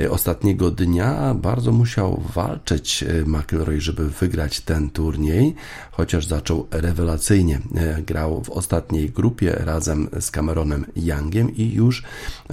[0.10, 5.56] Ostatniego dnia bardzo musiał walczyć McIlroy, żeby wygrać ten turniej,
[5.92, 7.60] chociaż zaczął rewelacyjnie.
[8.06, 12.04] Grał w ostatniej grupie razem z Cameronem Youngiem i już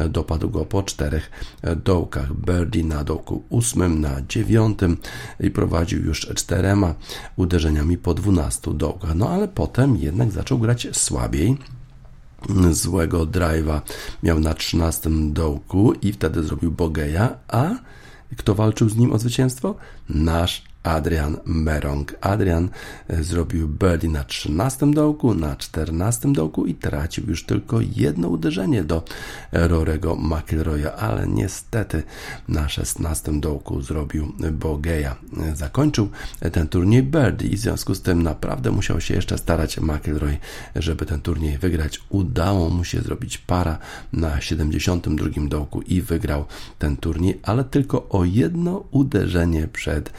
[0.09, 1.31] dopadł go po czterech
[1.85, 2.35] dołkach.
[2.35, 4.97] Birdie na dołku ósmym, na dziewiątym
[5.41, 6.95] i prowadził już czterema
[7.37, 9.15] uderzeniami po dwunastu dołkach.
[9.15, 11.57] No ale potem jednak zaczął grać słabiej
[12.71, 13.81] złego drive'a
[14.23, 17.71] miał na 13 dołku i wtedy zrobił bogeja, a
[18.37, 19.75] kto walczył z nim o zwycięstwo?
[20.09, 22.15] Nasz Adrian Merong.
[22.21, 22.69] Adrian
[23.09, 29.03] zrobił birdie na 13 dołku, na 14 dołku i tracił już tylko jedno uderzenie do
[29.53, 32.03] Rorego McIlroya, ale niestety
[32.49, 35.17] na 16 dołku zrobił bogeja.
[35.55, 36.09] Zakończył
[36.53, 40.37] ten turniej birdie i w związku z tym naprawdę musiał się jeszcze starać McIlroy,
[40.77, 42.01] żeby ten turniej wygrać.
[42.09, 43.79] Udało mu się zrobić para
[44.13, 46.45] na 72 dołku i wygrał
[46.79, 50.13] ten turniej, ale tylko o jedno uderzenie przed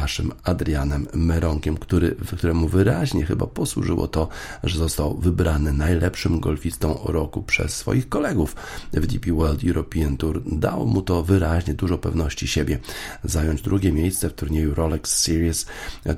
[0.00, 4.28] naszym Adrianem Meronkiem, który, któremu wyraźnie chyba posłużyło to,
[4.64, 8.56] że został wybrany najlepszym golfistą roku przez swoich kolegów
[8.92, 10.42] w DP World European Tour.
[10.46, 12.78] Dało mu to wyraźnie dużo pewności siebie.
[13.24, 15.66] Zająć drugie miejsce w turnieju Rolex Series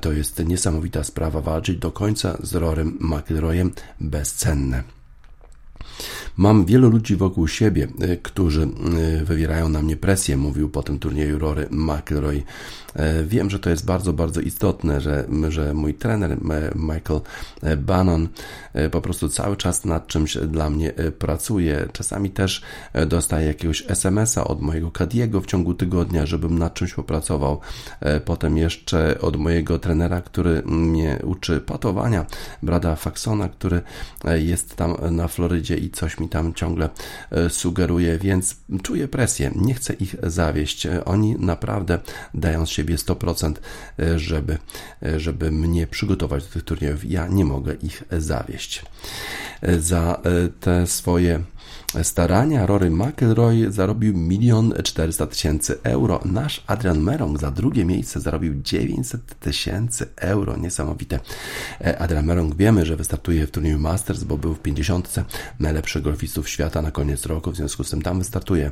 [0.01, 1.41] to jest niesamowita sprawa.
[1.41, 3.71] Walczyć do końca z Rorym McIlroyem
[4.01, 4.83] bezcenne.
[6.37, 10.99] Mam wielu ludzi wokół siebie, e, którzy e, wywierają na mnie presję, mówił po tym
[10.99, 12.43] turnieju Rory McIlroy.
[12.95, 16.37] E, wiem, że to jest bardzo, bardzo istotne, że, że mój trener
[16.75, 17.21] Michael
[17.77, 18.27] Bannon
[18.91, 21.87] po prostu cały czas nad czymś dla mnie pracuje.
[21.93, 22.61] Czasami też
[23.07, 27.59] dostaję jakiegoś SMS-a od mojego Kadiego w ciągu tygodnia, żebym nad czymś popracował.
[28.25, 32.25] Potem jeszcze od mojego trenera, który mnie uczy patowania,
[32.63, 33.81] Brada Faxona, który
[34.35, 36.89] jest tam na Florydzie i coś mi tam ciągle
[37.31, 39.51] e, sugeruje, więc czuję presję.
[39.55, 40.87] Nie chcę ich zawieść.
[41.05, 41.99] Oni naprawdę
[42.33, 43.53] dają z siebie 100%,
[43.99, 44.57] e, żeby,
[45.03, 47.11] e, żeby mnie przygotować do tych turniejów.
[47.11, 48.85] Ja nie mogę ich zawieść.
[49.79, 50.21] Za
[50.59, 51.43] te swoje
[52.03, 56.19] starania Rory McIlroy zarobił 1 400 tysięcy euro.
[56.25, 60.57] Nasz Adrian Merong za drugie miejsce zarobił 900 tysięcy euro.
[60.57, 61.19] Niesamowite.
[61.81, 65.15] E, Adrian Merong wiemy, że wystartuje w turnieju Masters, bo był w 50
[65.59, 68.71] najlepszych golfistów świata na koniec roku, w związku z tym tam wystartuje.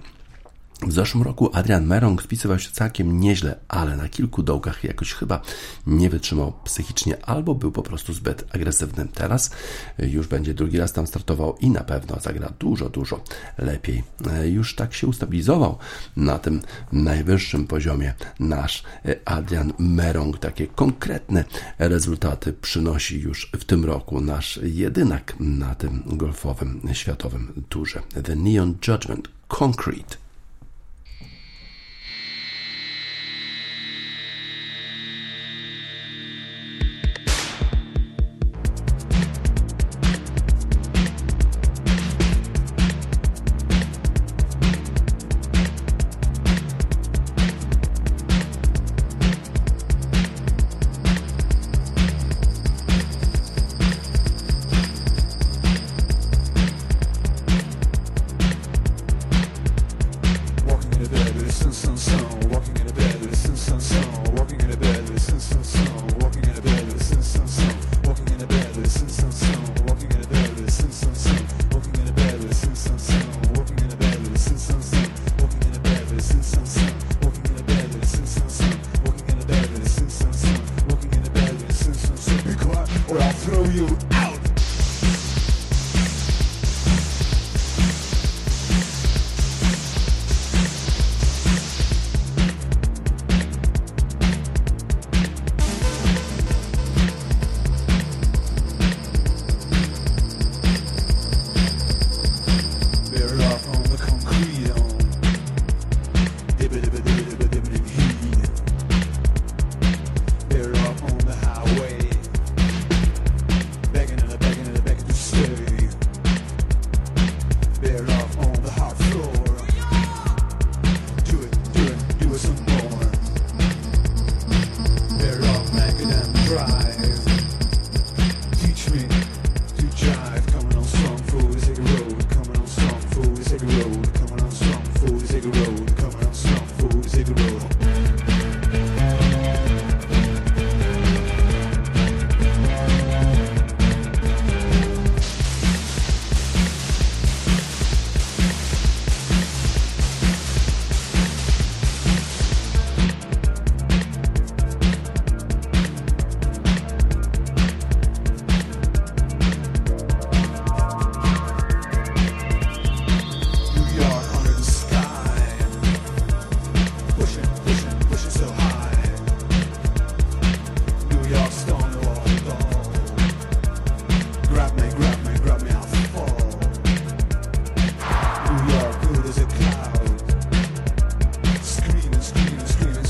[0.82, 5.42] W zeszłym roku Adrian Merong spisywał się całkiem nieźle, ale na kilku dołkach jakoś chyba
[5.88, 9.08] nie wytrzymał psychicznie albo był po prostu zbyt agresywny.
[9.14, 9.52] Teraz
[10.00, 13.24] już będzie drugi raz tam startował i na pewno zagra dużo, dużo
[13.58, 14.04] lepiej.
[14.46, 15.78] Już tak się ustabilizował
[16.18, 16.62] na tym
[16.92, 18.84] najwyższym poziomie nasz
[19.26, 20.40] Adrian Merong.
[20.40, 21.44] Takie konkretne
[21.80, 28.02] rezultaty przynosi już w tym roku nasz jedynak na tym golfowym światowym turze.
[28.24, 30.27] The Neon Judgment Concrete.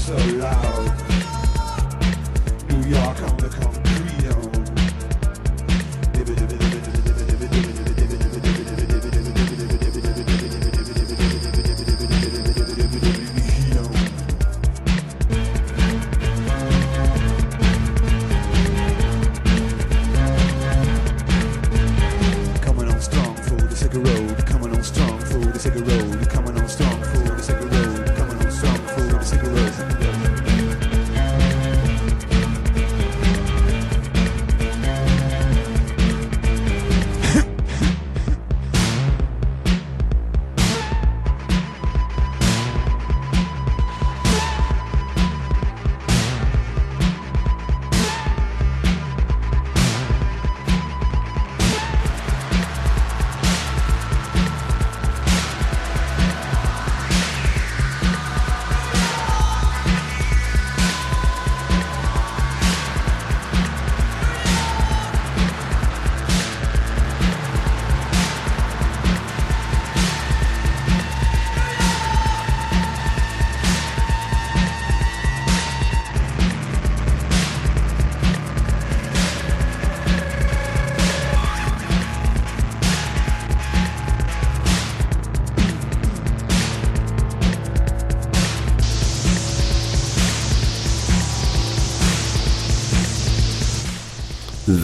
[0.08, 0.76] so loud.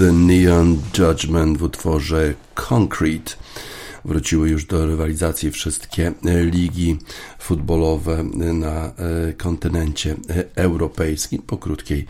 [0.03, 3.35] The Neon Judgment w utworze Concrete.
[4.05, 6.97] Wróciły już do rywalizacji wszystkie ligi
[7.39, 8.23] futbolowe
[8.53, 10.15] na e, kontynencie
[10.55, 12.05] europejskim po krótkiej e,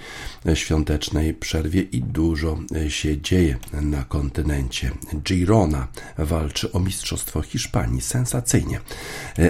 [0.54, 4.92] świątecznej przerwie i dużo e, się dzieje na kontynencie.
[5.24, 5.88] Girona
[6.18, 8.80] walczy o Mistrzostwo Hiszpanii sensacyjnie.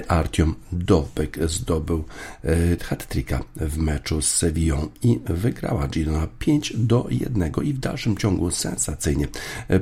[0.08, 2.04] Artiom Dowbek zdobył
[2.82, 8.52] hat-tricka w meczu z Sevillą i wygrała Girona 5 do 1 i w dalszym ciągu
[8.52, 9.28] sensacyjnie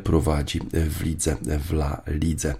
[0.03, 2.55] prowadzi w lidze, w La Lidze.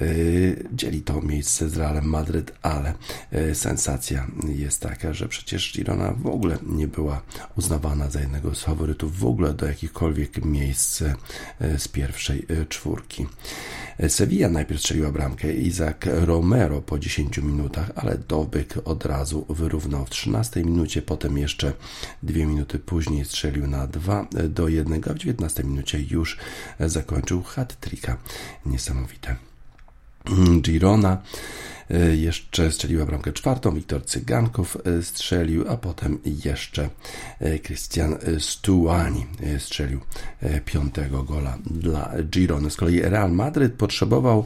[0.00, 2.94] Yy, dzieli to miejsce z Realem Madryt, ale
[3.32, 7.22] yy, sensacja jest taka, że przecież Girona w ogóle nie była
[7.56, 13.26] uznawana za jednego z faworytów w ogóle do jakichkolwiek miejsc yy, z pierwszej czwórki.
[14.08, 20.10] Sevilla najpierw strzeliła bramkę Izak Romero po 10 minutach, ale Dobyk od razu wyrównał w
[20.10, 21.72] 13 minucie, potem jeszcze
[22.22, 26.38] dwie minuty później strzelił na 2 do 1, a w 19 minucie już
[26.80, 28.16] zakończył hat-tricka.
[28.66, 29.47] Niesamowite.
[30.62, 31.22] Girona
[32.16, 36.88] jeszcze strzeliła bramkę czwartą, Wiktor Cyganków e, strzelił, a potem jeszcze
[37.62, 40.00] Christian Stuani e, strzelił
[40.64, 42.70] piątego gola dla Girony.
[42.70, 44.44] Z kolei Real Madryt potrzebował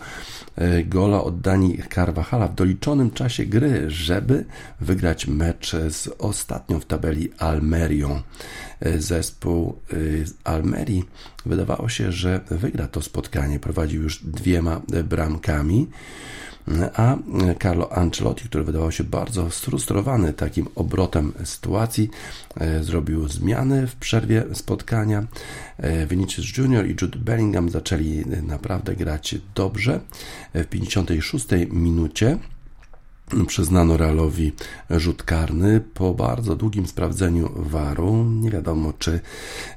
[0.84, 4.45] gola od Dani Carvajala w doliczonym czasie gry, żeby
[4.80, 8.22] wygrać mecz z ostatnią w tabeli Almerią.
[8.99, 9.78] Zespół
[10.45, 11.05] Almerii
[11.47, 13.61] wydawało się, że wygra to spotkanie.
[13.61, 15.86] Prowadził już dwiema bramkami
[16.94, 17.16] a
[17.62, 22.10] Carlo Ancelotti, który wydawał się bardzo sfrustrowany takim obrotem sytuacji,
[22.60, 25.26] e, zrobił zmiany w przerwie spotkania.
[25.78, 30.00] E, Vinicius Junior i Jude Bellingham zaczęli naprawdę grać dobrze.
[30.54, 32.38] W 56 minucie
[33.46, 34.52] przyznano Realowi
[34.90, 38.24] rzut karny po bardzo długim sprawdzeniu waru.
[38.24, 39.20] Nie wiadomo, czy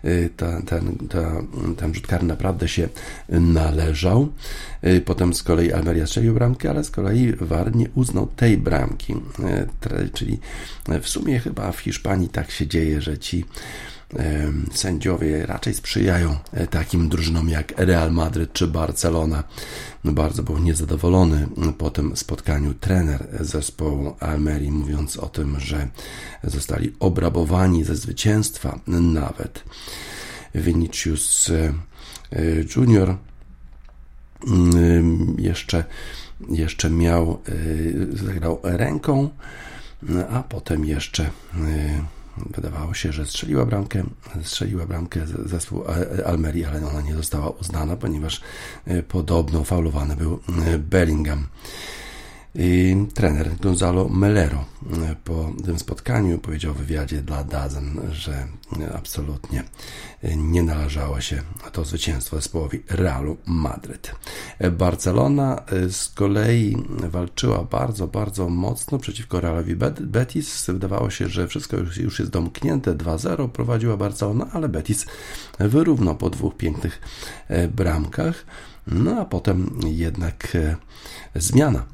[0.05, 1.31] y, ta, ten, ta,
[1.77, 2.89] ten rzut karny naprawdę się
[3.29, 4.27] należał.
[4.87, 9.13] Y, potem z kolei Almeria strzelił bramkę, ale z kolei war nie uznał tej bramki.
[9.13, 10.39] Y, czyli
[11.01, 13.45] w sumie chyba w Hiszpanii tak się dzieje, że ci
[14.73, 19.43] sędziowie raczej sprzyjają e, takim drużynom jak Real Madryt czy Barcelona.
[20.03, 21.47] No bardzo był niezadowolony
[21.77, 25.87] po tym spotkaniu trener zespołu Almerii, mówiąc o tym, że
[26.43, 29.63] zostali obrabowani ze zwycięstwa nawet.
[30.55, 31.73] Vinicius e,
[32.75, 33.17] Junior
[34.47, 35.83] mm, jeszcze,
[36.49, 37.41] jeszcze miał,
[38.13, 39.29] e, zagrał ręką,
[40.29, 41.29] a potem jeszcze
[42.37, 44.03] Wydawało się, że strzeliła bramkę,
[44.43, 45.83] strzeliła bramkę zespół
[46.25, 48.41] Almerii, ale ona nie została uznana, ponieważ
[48.85, 51.47] e, podobno faulowany był e, Bellingham.
[52.57, 58.47] I trener Gonzalo Melero e, po tym spotkaniu powiedział w wywiadzie dla Dazen, że
[58.95, 59.63] absolutnie
[60.37, 61.41] nie należało się
[61.71, 64.15] to zwycięstwo zespołowi Realu Madryt.
[64.71, 66.77] Barcelona e, z kolei
[67.09, 70.65] walczyła bardzo, bardzo mocno przeciwko Realowi Betis.
[70.67, 72.93] Wydawało się, że wszystko już, jest domknięte.
[72.93, 75.05] 2-0 prowadziła Barcelona, ale Betis
[75.59, 77.01] wyrównał po dwóch pięknych
[77.47, 78.45] e, bramkach.
[78.87, 80.75] No a potem jednak e,
[81.35, 81.85] zmiana.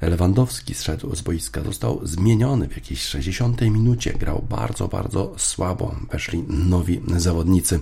[0.00, 4.12] Lewandowski zszedł z boiska, został zmieniony w jakiejś 60 minucie.
[4.12, 5.96] Grał bardzo, bardzo słabo.
[6.12, 7.80] Weszli nowi zawodnicy.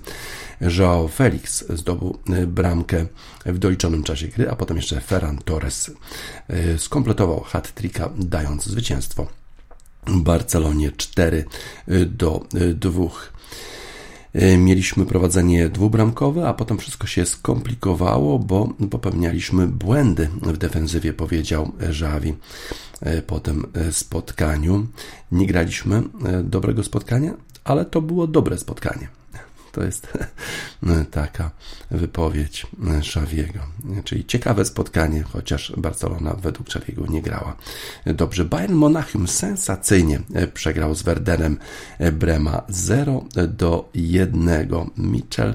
[0.61, 3.07] Joao Felix zdobył e, bramkę
[3.47, 5.91] w doliczonym czasie gry, a potem jeszcze Ferran Torres
[6.49, 9.27] e, skompletował hat-tricka, dając zwycięstwo
[10.07, 11.45] Barcelonie 4
[12.07, 13.03] do 2.
[14.39, 21.73] E, mieliśmy prowadzenie dwubramkowe, a potem wszystko się skomplikowało, bo popełnialiśmy błędy w defensywie, powiedział
[21.91, 22.35] Żawi
[23.01, 24.87] e, po tym e, spotkaniu.
[25.33, 26.03] Nie graliśmy
[26.45, 27.35] dobrego spotkania,
[27.65, 29.18] ale to było dobre spotkanie.
[29.73, 30.09] To jest
[31.11, 31.51] taka
[31.91, 32.67] wypowiedź
[33.03, 33.59] Szawiego.
[34.05, 37.57] Czyli ciekawe spotkanie, chociaż Barcelona według Szawiego nie grała
[38.07, 38.45] dobrze.
[38.45, 40.21] Bayern Monachium sensacyjnie
[40.55, 41.59] przegrał z Werderem
[42.13, 44.69] Brema 0 do 1.
[44.97, 45.55] Mitchell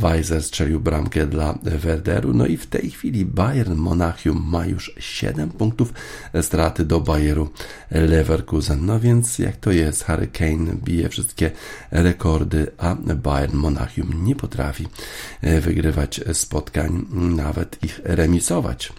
[0.00, 2.34] Weiser strzelił bramkę dla Werderu.
[2.34, 5.92] No i w tej chwili Bayern Monachium ma już 7 punktów
[6.42, 7.48] straty do Bayeru
[7.90, 8.86] Leverkusen.
[8.86, 10.04] No więc jak to jest?
[10.04, 11.50] Harry Kane bije wszystkie
[11.90, 14.86] rekordy, a Bayern Monachium nie potrafi
[15.42, 18.92] e, wygrywać spotkań, nawet ich remisować.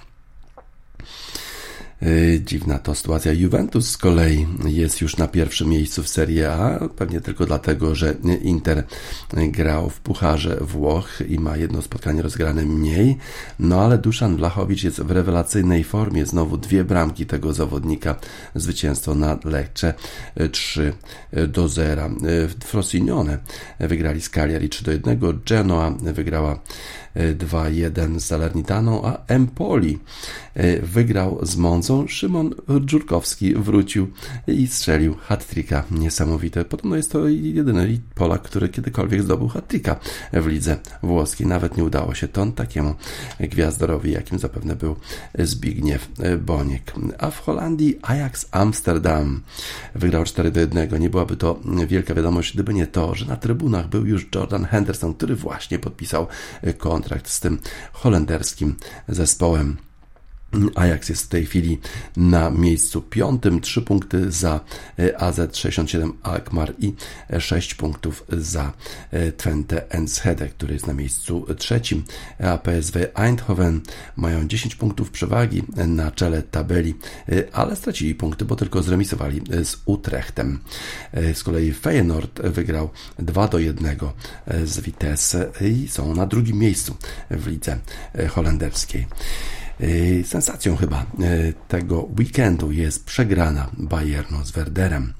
[2.04, 3.34] Y, dziwna to sytuacja.
[3.34, 8.16] Juventus z kolei jest już na pierwszym miejscu w Serie A, pewnie tylko dlatego, że
[8.42, 8.84] Inter
[9.34, 13.18] grał w Pucharze Włoch i ma jedno spotkanie rozgrane mniej,
[13.60, 16.26] no ale Duszan Blachowicz jest w rewelacyjnej formie.
[16.26, 18.16] Znowu dwie bramki tego zawodnika,
[18.56, 19.94] zwycięstwo na Lecce
[20.52, 20.94] 3
[21.48, 22.10] do 0.
[22.66, 23.38] Frosinone
[23.80, 26.60] wygrali z Cagliari 3 do 1, Genoa wygrała
[27.18, 30.00] 2-1 z Salernitaną, a Empoli
[30.54, 32.08] e, wygrał z Monzą.
[32.08, 32.56] Szymon
[32.86, 34.08] Dżurkowski wrócił
[34.48, 35.84] i strzelił hat-tricka.
[35.92, 36.66] Niesamowite.
[36.66, 39.96] Podobno jest to jedyny Polak, który kiedykolwiek zdobył hat-tricka
[40.34, 41.48] w lidze włoskiej.
[41.48, 42.96] Nawet nie udało się to takiemu
[43.40, 44.96] gwiazdorowi, jakim zapewne był
[45.40, 46.08] Zbigniew
[46.46, 46.94] Boniek.
[47.20, 49.42] A w Holandii Ajax Amsterdam
[49.96, 51.02] wygrał 4 do 1.
[51.02, 55.14] Nie byłaby to wielka wiadomość, gdyby nie to, że na trybunach był już Jordan Henderson,
[55.14, 56.28] który właśnie podpisał
[56.78, 57.60] kontrakt kontrakt z tym
[57.94, 58.76] holenderskim
[59.08, 59.87] zespołem.
[60.76, 61.80] Ajax jest w tej chwili
[62.18, 64.60] na miejscu piątym, 3 punkty za
[65.00, 66.94] e, AZ67 Alkmaar i
[67.40, 68.74] 6 punktów za
[69.12, 72.04] e, Twente Enschede, który jest na miejscu trzecim.
[72.40, 73.82] A PSW Eindhoven
[74.16, 76.96] mają 10 punktów przewagi na czele tabeli,
[77.30, 80.60] e, ale stracili punkty, bo tylko zremisowali z Utrechtem.
[81.34, 82.90] Z kolei Feyenoord wygrał
[83.20, 83.98] 2 do 1
[84.66, 86.96] z Vitesse i są na drugim miejscu
[87.32, 87.80] w lidze
[88.30, 89.08] holenderskiej.
[89.82, 95.14] Y, sensacją chyba y, tego weekendu jest przegrana Bayernu z Werderem.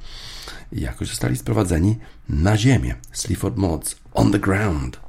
[0.72, 1.96] Jakoś zostali sprowadzeni
[2.30, 2.96] na ziemię.
[3.12, 5.07] Sleaford Mods on the ground.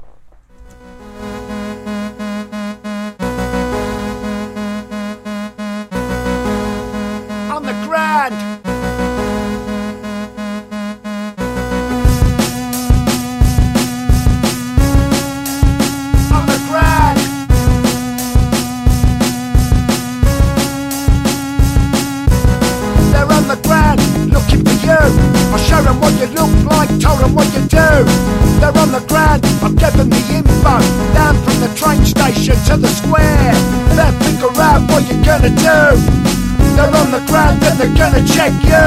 [37.79, 38.87] they're gonna check you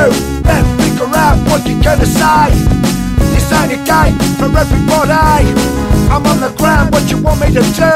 [0.51, 2.51] and figure out what you're gonna say.
[3.31, 5.47] This ain't a game for everybody.
[6.11, 7.93] I'm on the ground, what you want me to do?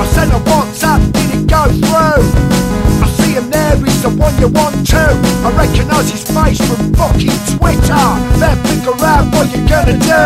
[0.00, 2.24] I sent a WhatsApp, did it go through?
[3.04, 5.12] I see him there, he's the one you want to.
[5.44, 8.06] I recognise his face from fucking Twitter.
[8.40, 10.24] Then figure out what you're gonna do.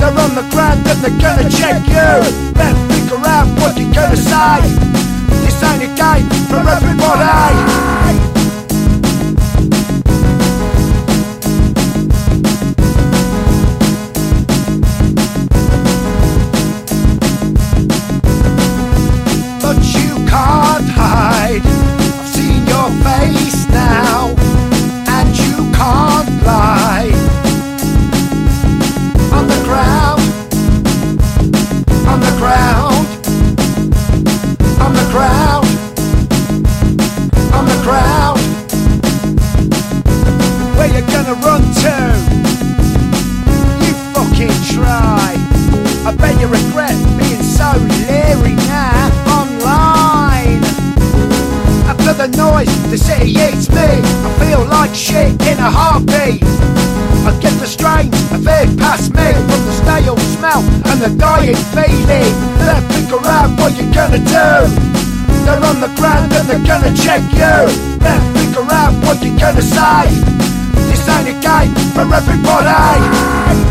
[0.00, 2.12] They're on the ground Then they're gonna check you.
[2.56, 4.64] Then figure out what you're gonna say.
[5.44, 8.39] This ain't a game for everybody.
[38.10, 38.34] now?
[40.76, 41.96] Where you gonna run to?
[43.84, 45.28] You fucking try.
[46.08, 49.08] I bet you regret being so leery now
[49.38, 50.62] online.
[51.92, 53.88] After the noise, the city eats me.
[54.26, 56.42] I feel like shit in a heartbeat.
[57.28, 61.62] I get the strain of air past me from the stale smell and the dying
[61.74, 62.32] feeling.
[62.64, 65.09] Then figure out what you're gonna do.
[65.44, 67.98] They're on the ground and they're gonna check you.
[67.98, 70.08] Then figure out what you're gonna say
[70.88, 73.69] This ain't a game for everybody.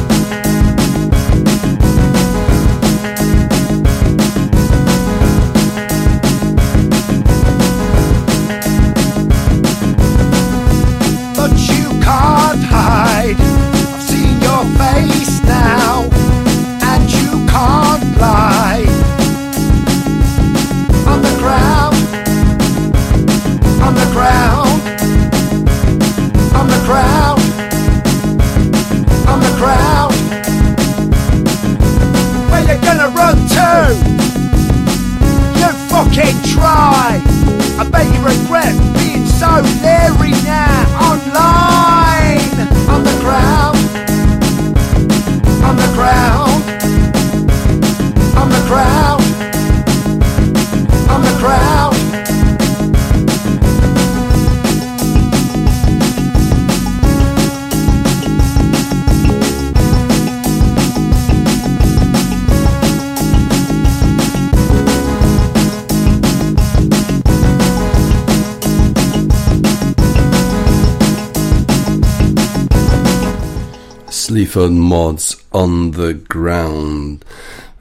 [74.50, 77.26] Sleaford Mods on the Ground.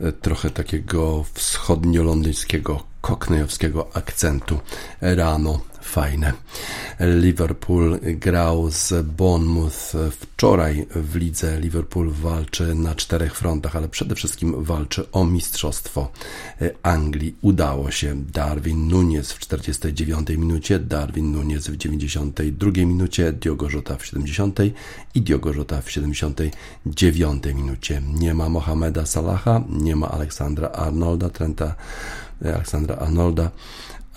[0.00, 4.58] E, trochę takiego wschodnio-londyńskiego, koknejowskiego akcentu
[5.00, 6.32] rano fajne.
[7.00, 11.60] Liverpool grał z Bournemouth wczoraj w lidze.
[11.60, 16.12] Liverpool walczy na czterech frontach, ale przede wszystkim walczy o mistrzostwo
[16.82, 17.34] Anglii.
[17.40, 18.24] Udało się.
[18.32, 24.58] Darwin Nunes w 49 minucie, Darwin Nunes w 92 minucie, Diogo Jota w 70
[25.14, 28.02] i Diogo Jota w 79 minucie.
[28.14, 31.74] Nie ma Mohameda Salaha, nie ma Aleksandra Arnolda, Trenta
[32.44, 33.50] Aleksandra Arnolda.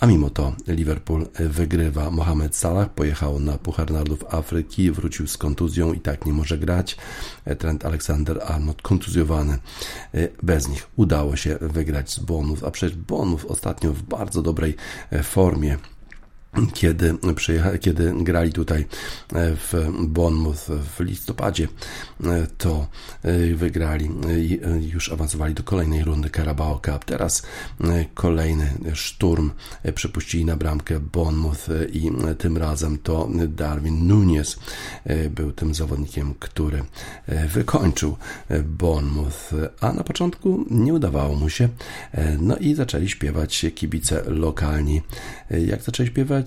[0.02, 2.10] A mimo to Liverpool wygrywa.
[2.10, 6.96] Mohamed Salah pojechał na Puchar Narodów Afryki, wrócił z kontuzją i tak nie może grać.
[7.58, 9.58] Trent Alexander-Arnold kontuzjowany.
[10.42, 14.76] Bez nich udało się wygrać z Bonów, a przecież Bonów ostatnio w bardzo dobrej
[15.22, 15.78] formie
[16.74, 17.14] kiedy,
[17.80, 18.86] kiedy grali tutaj e,
[19.56, 19.74] w
[20.08, 21.68] Bournemouth w listopadzie,
[22.24, 22.86] e, to
[23.22, 27.04] e, wygrali i już awansowali do kolejnej rundy Carabao Cup.
[27.04, 27.42] Teraz
[28.14, 29.50] kolejny szturm
[29.94, 34.58] przypuścili na bramkę Bournemouth i tym razem to Darwin Nunes
[35.30, 36.84] był tym zawodnikiem, który
[37.48, 38.16] wykończył
[38.64, 39.50] Bournemouth,
[39.80, 41.68] a na początku nie udawało mu się.
[42.38, 45.02] No i zaczęli śpiewać kibice lokalni.
[45.50, 46.41] Jak zaczęli śpiewać?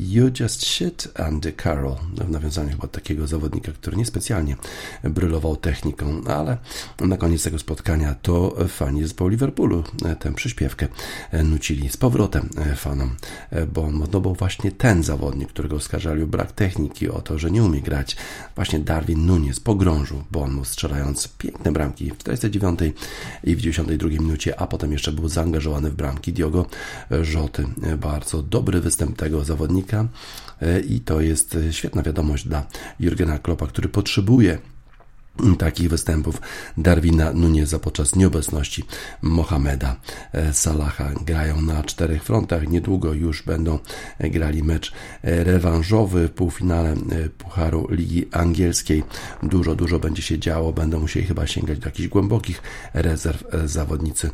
[0.00, 4.56] You Just Shit Andy Carroll w nawiązaniu chyba takiego zawodnika, który niespecjalnie
[5.04, 6.58] brylował techniką, ale
[7.00, 9.84] na koniec tego spotkania to fani zespołu Liverpoolu
[10.18, 10.88] tę przyśpiewkę
[11.44, 13.10] nucili z powrotem fanom,
[13.72, 17.64] bo, no bo właśnie ten zawodnik, którego oskarżali o brak techniki, o to, że nie
[17.64, 18.16] umie grać,
[18.54, 22.80] właśnie Darwin Nunes pogrążył Bournemouth strzelając piękne bramki w 49
[23.44, 26.66] i w 92 minucie, a potem jeszcze był zaangażowany w bramki Diogo
[27.22, 27.66] Rzoty.
[27.98, 30.08] Bardzo dobry występ tego zawodnika.
[30.62, 32.66] E, i to jest świetna wiadomość dla
[33.00, 34.58] Jurgena Kloppa, który potrzebuje
[35.58, 36.40] takich występów
[36.76, 38.84] Darwina Nuneza podczas nieobecności
[39.22, 39.96] Mohameda
[40.32, 41.10] e, Salaha.
[41.26, 42.68] Grają na czterech frontach.
[42.68, 43.78] Niedługo już będą
[44.20, 46.96] grali mecz e, rewanżowy w półfinale e,
[47.28, 49.02] Pucharu Ligi Angielskiej.
[49.42, 50.72] Dużo, dużo będzie się działo.
[50.72, 52.62] Będą musieli chyba sięgać do jakichś głębokich
[52.94, 54.30] rezerw zawodnicy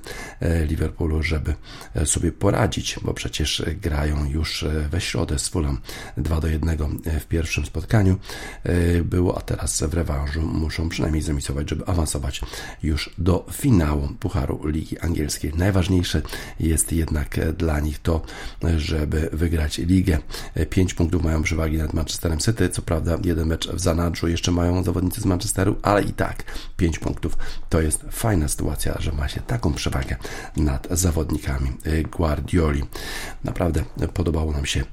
[0.67, 1.55] Liverpoolu, żeby
[2.05, 5.79] sobie poradzić, bo przecież grają już we środę z Fulham
[6.17, 6.79] 2 do 1
[7.21, 8.17] w pierwszym spotkaniu
[9.05, 12.41] było, a teraz w rewanżu muszą przynajmniej zremisować, żeby awansować
[12.83, 15.53] już do finału Pucharu Ligi Angielskiej.
[15.57, 16.23] Najważniejsze
[16.61, 18.23] jest jednak dla nich to,
[18.77, 20.19] żeby wygrać ligę.
[20.71, 22.69] Pięć punktów mają przewagi nad Manchesterem City.
[22.69, 26.45] Co prawda, jeden mecz w zanadrzu jeszcze mają zawodnicy z Manchesteru, ale i tak
[26.77, 27.37] pięć punktów
[27.69, 30.17] to jest fajna sytuacja, że ma się taką przewagę
[30.57, 31.73] nad zawodnikami
[32.11, 32.83] Guardioli.
[33.45, 33.85] Naprawdę
[34.15, 34.85] podobało nam się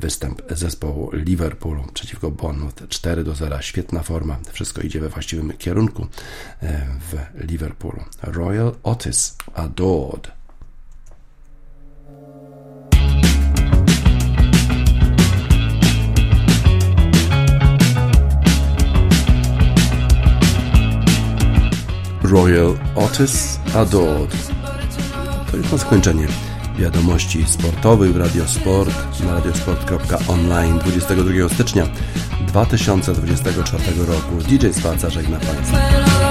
[0.00, 3.62] występ zespołu Liverpoolu przeciwko Bournemouth 4 do 0.
[3.62, 6.06] Świetna forma, wszystko idzie we właściwym kierunku
[6.62, 7.16] e, w
[7.50, 8.04] Liverpoolu.
[8.22, 10.38] Royal Otis Adored.
[22.22, 24.36] Royal Otis Adored.
[25.50, 26.26] To już na skończenie
[26.78, 31.86] wiadomości sportowych w Radiosport na radiosport.online 22 stycznia
[32.46, 34.36] 2024 roku.
[34.48, 36.27] DJ Spaca żegna Państwa.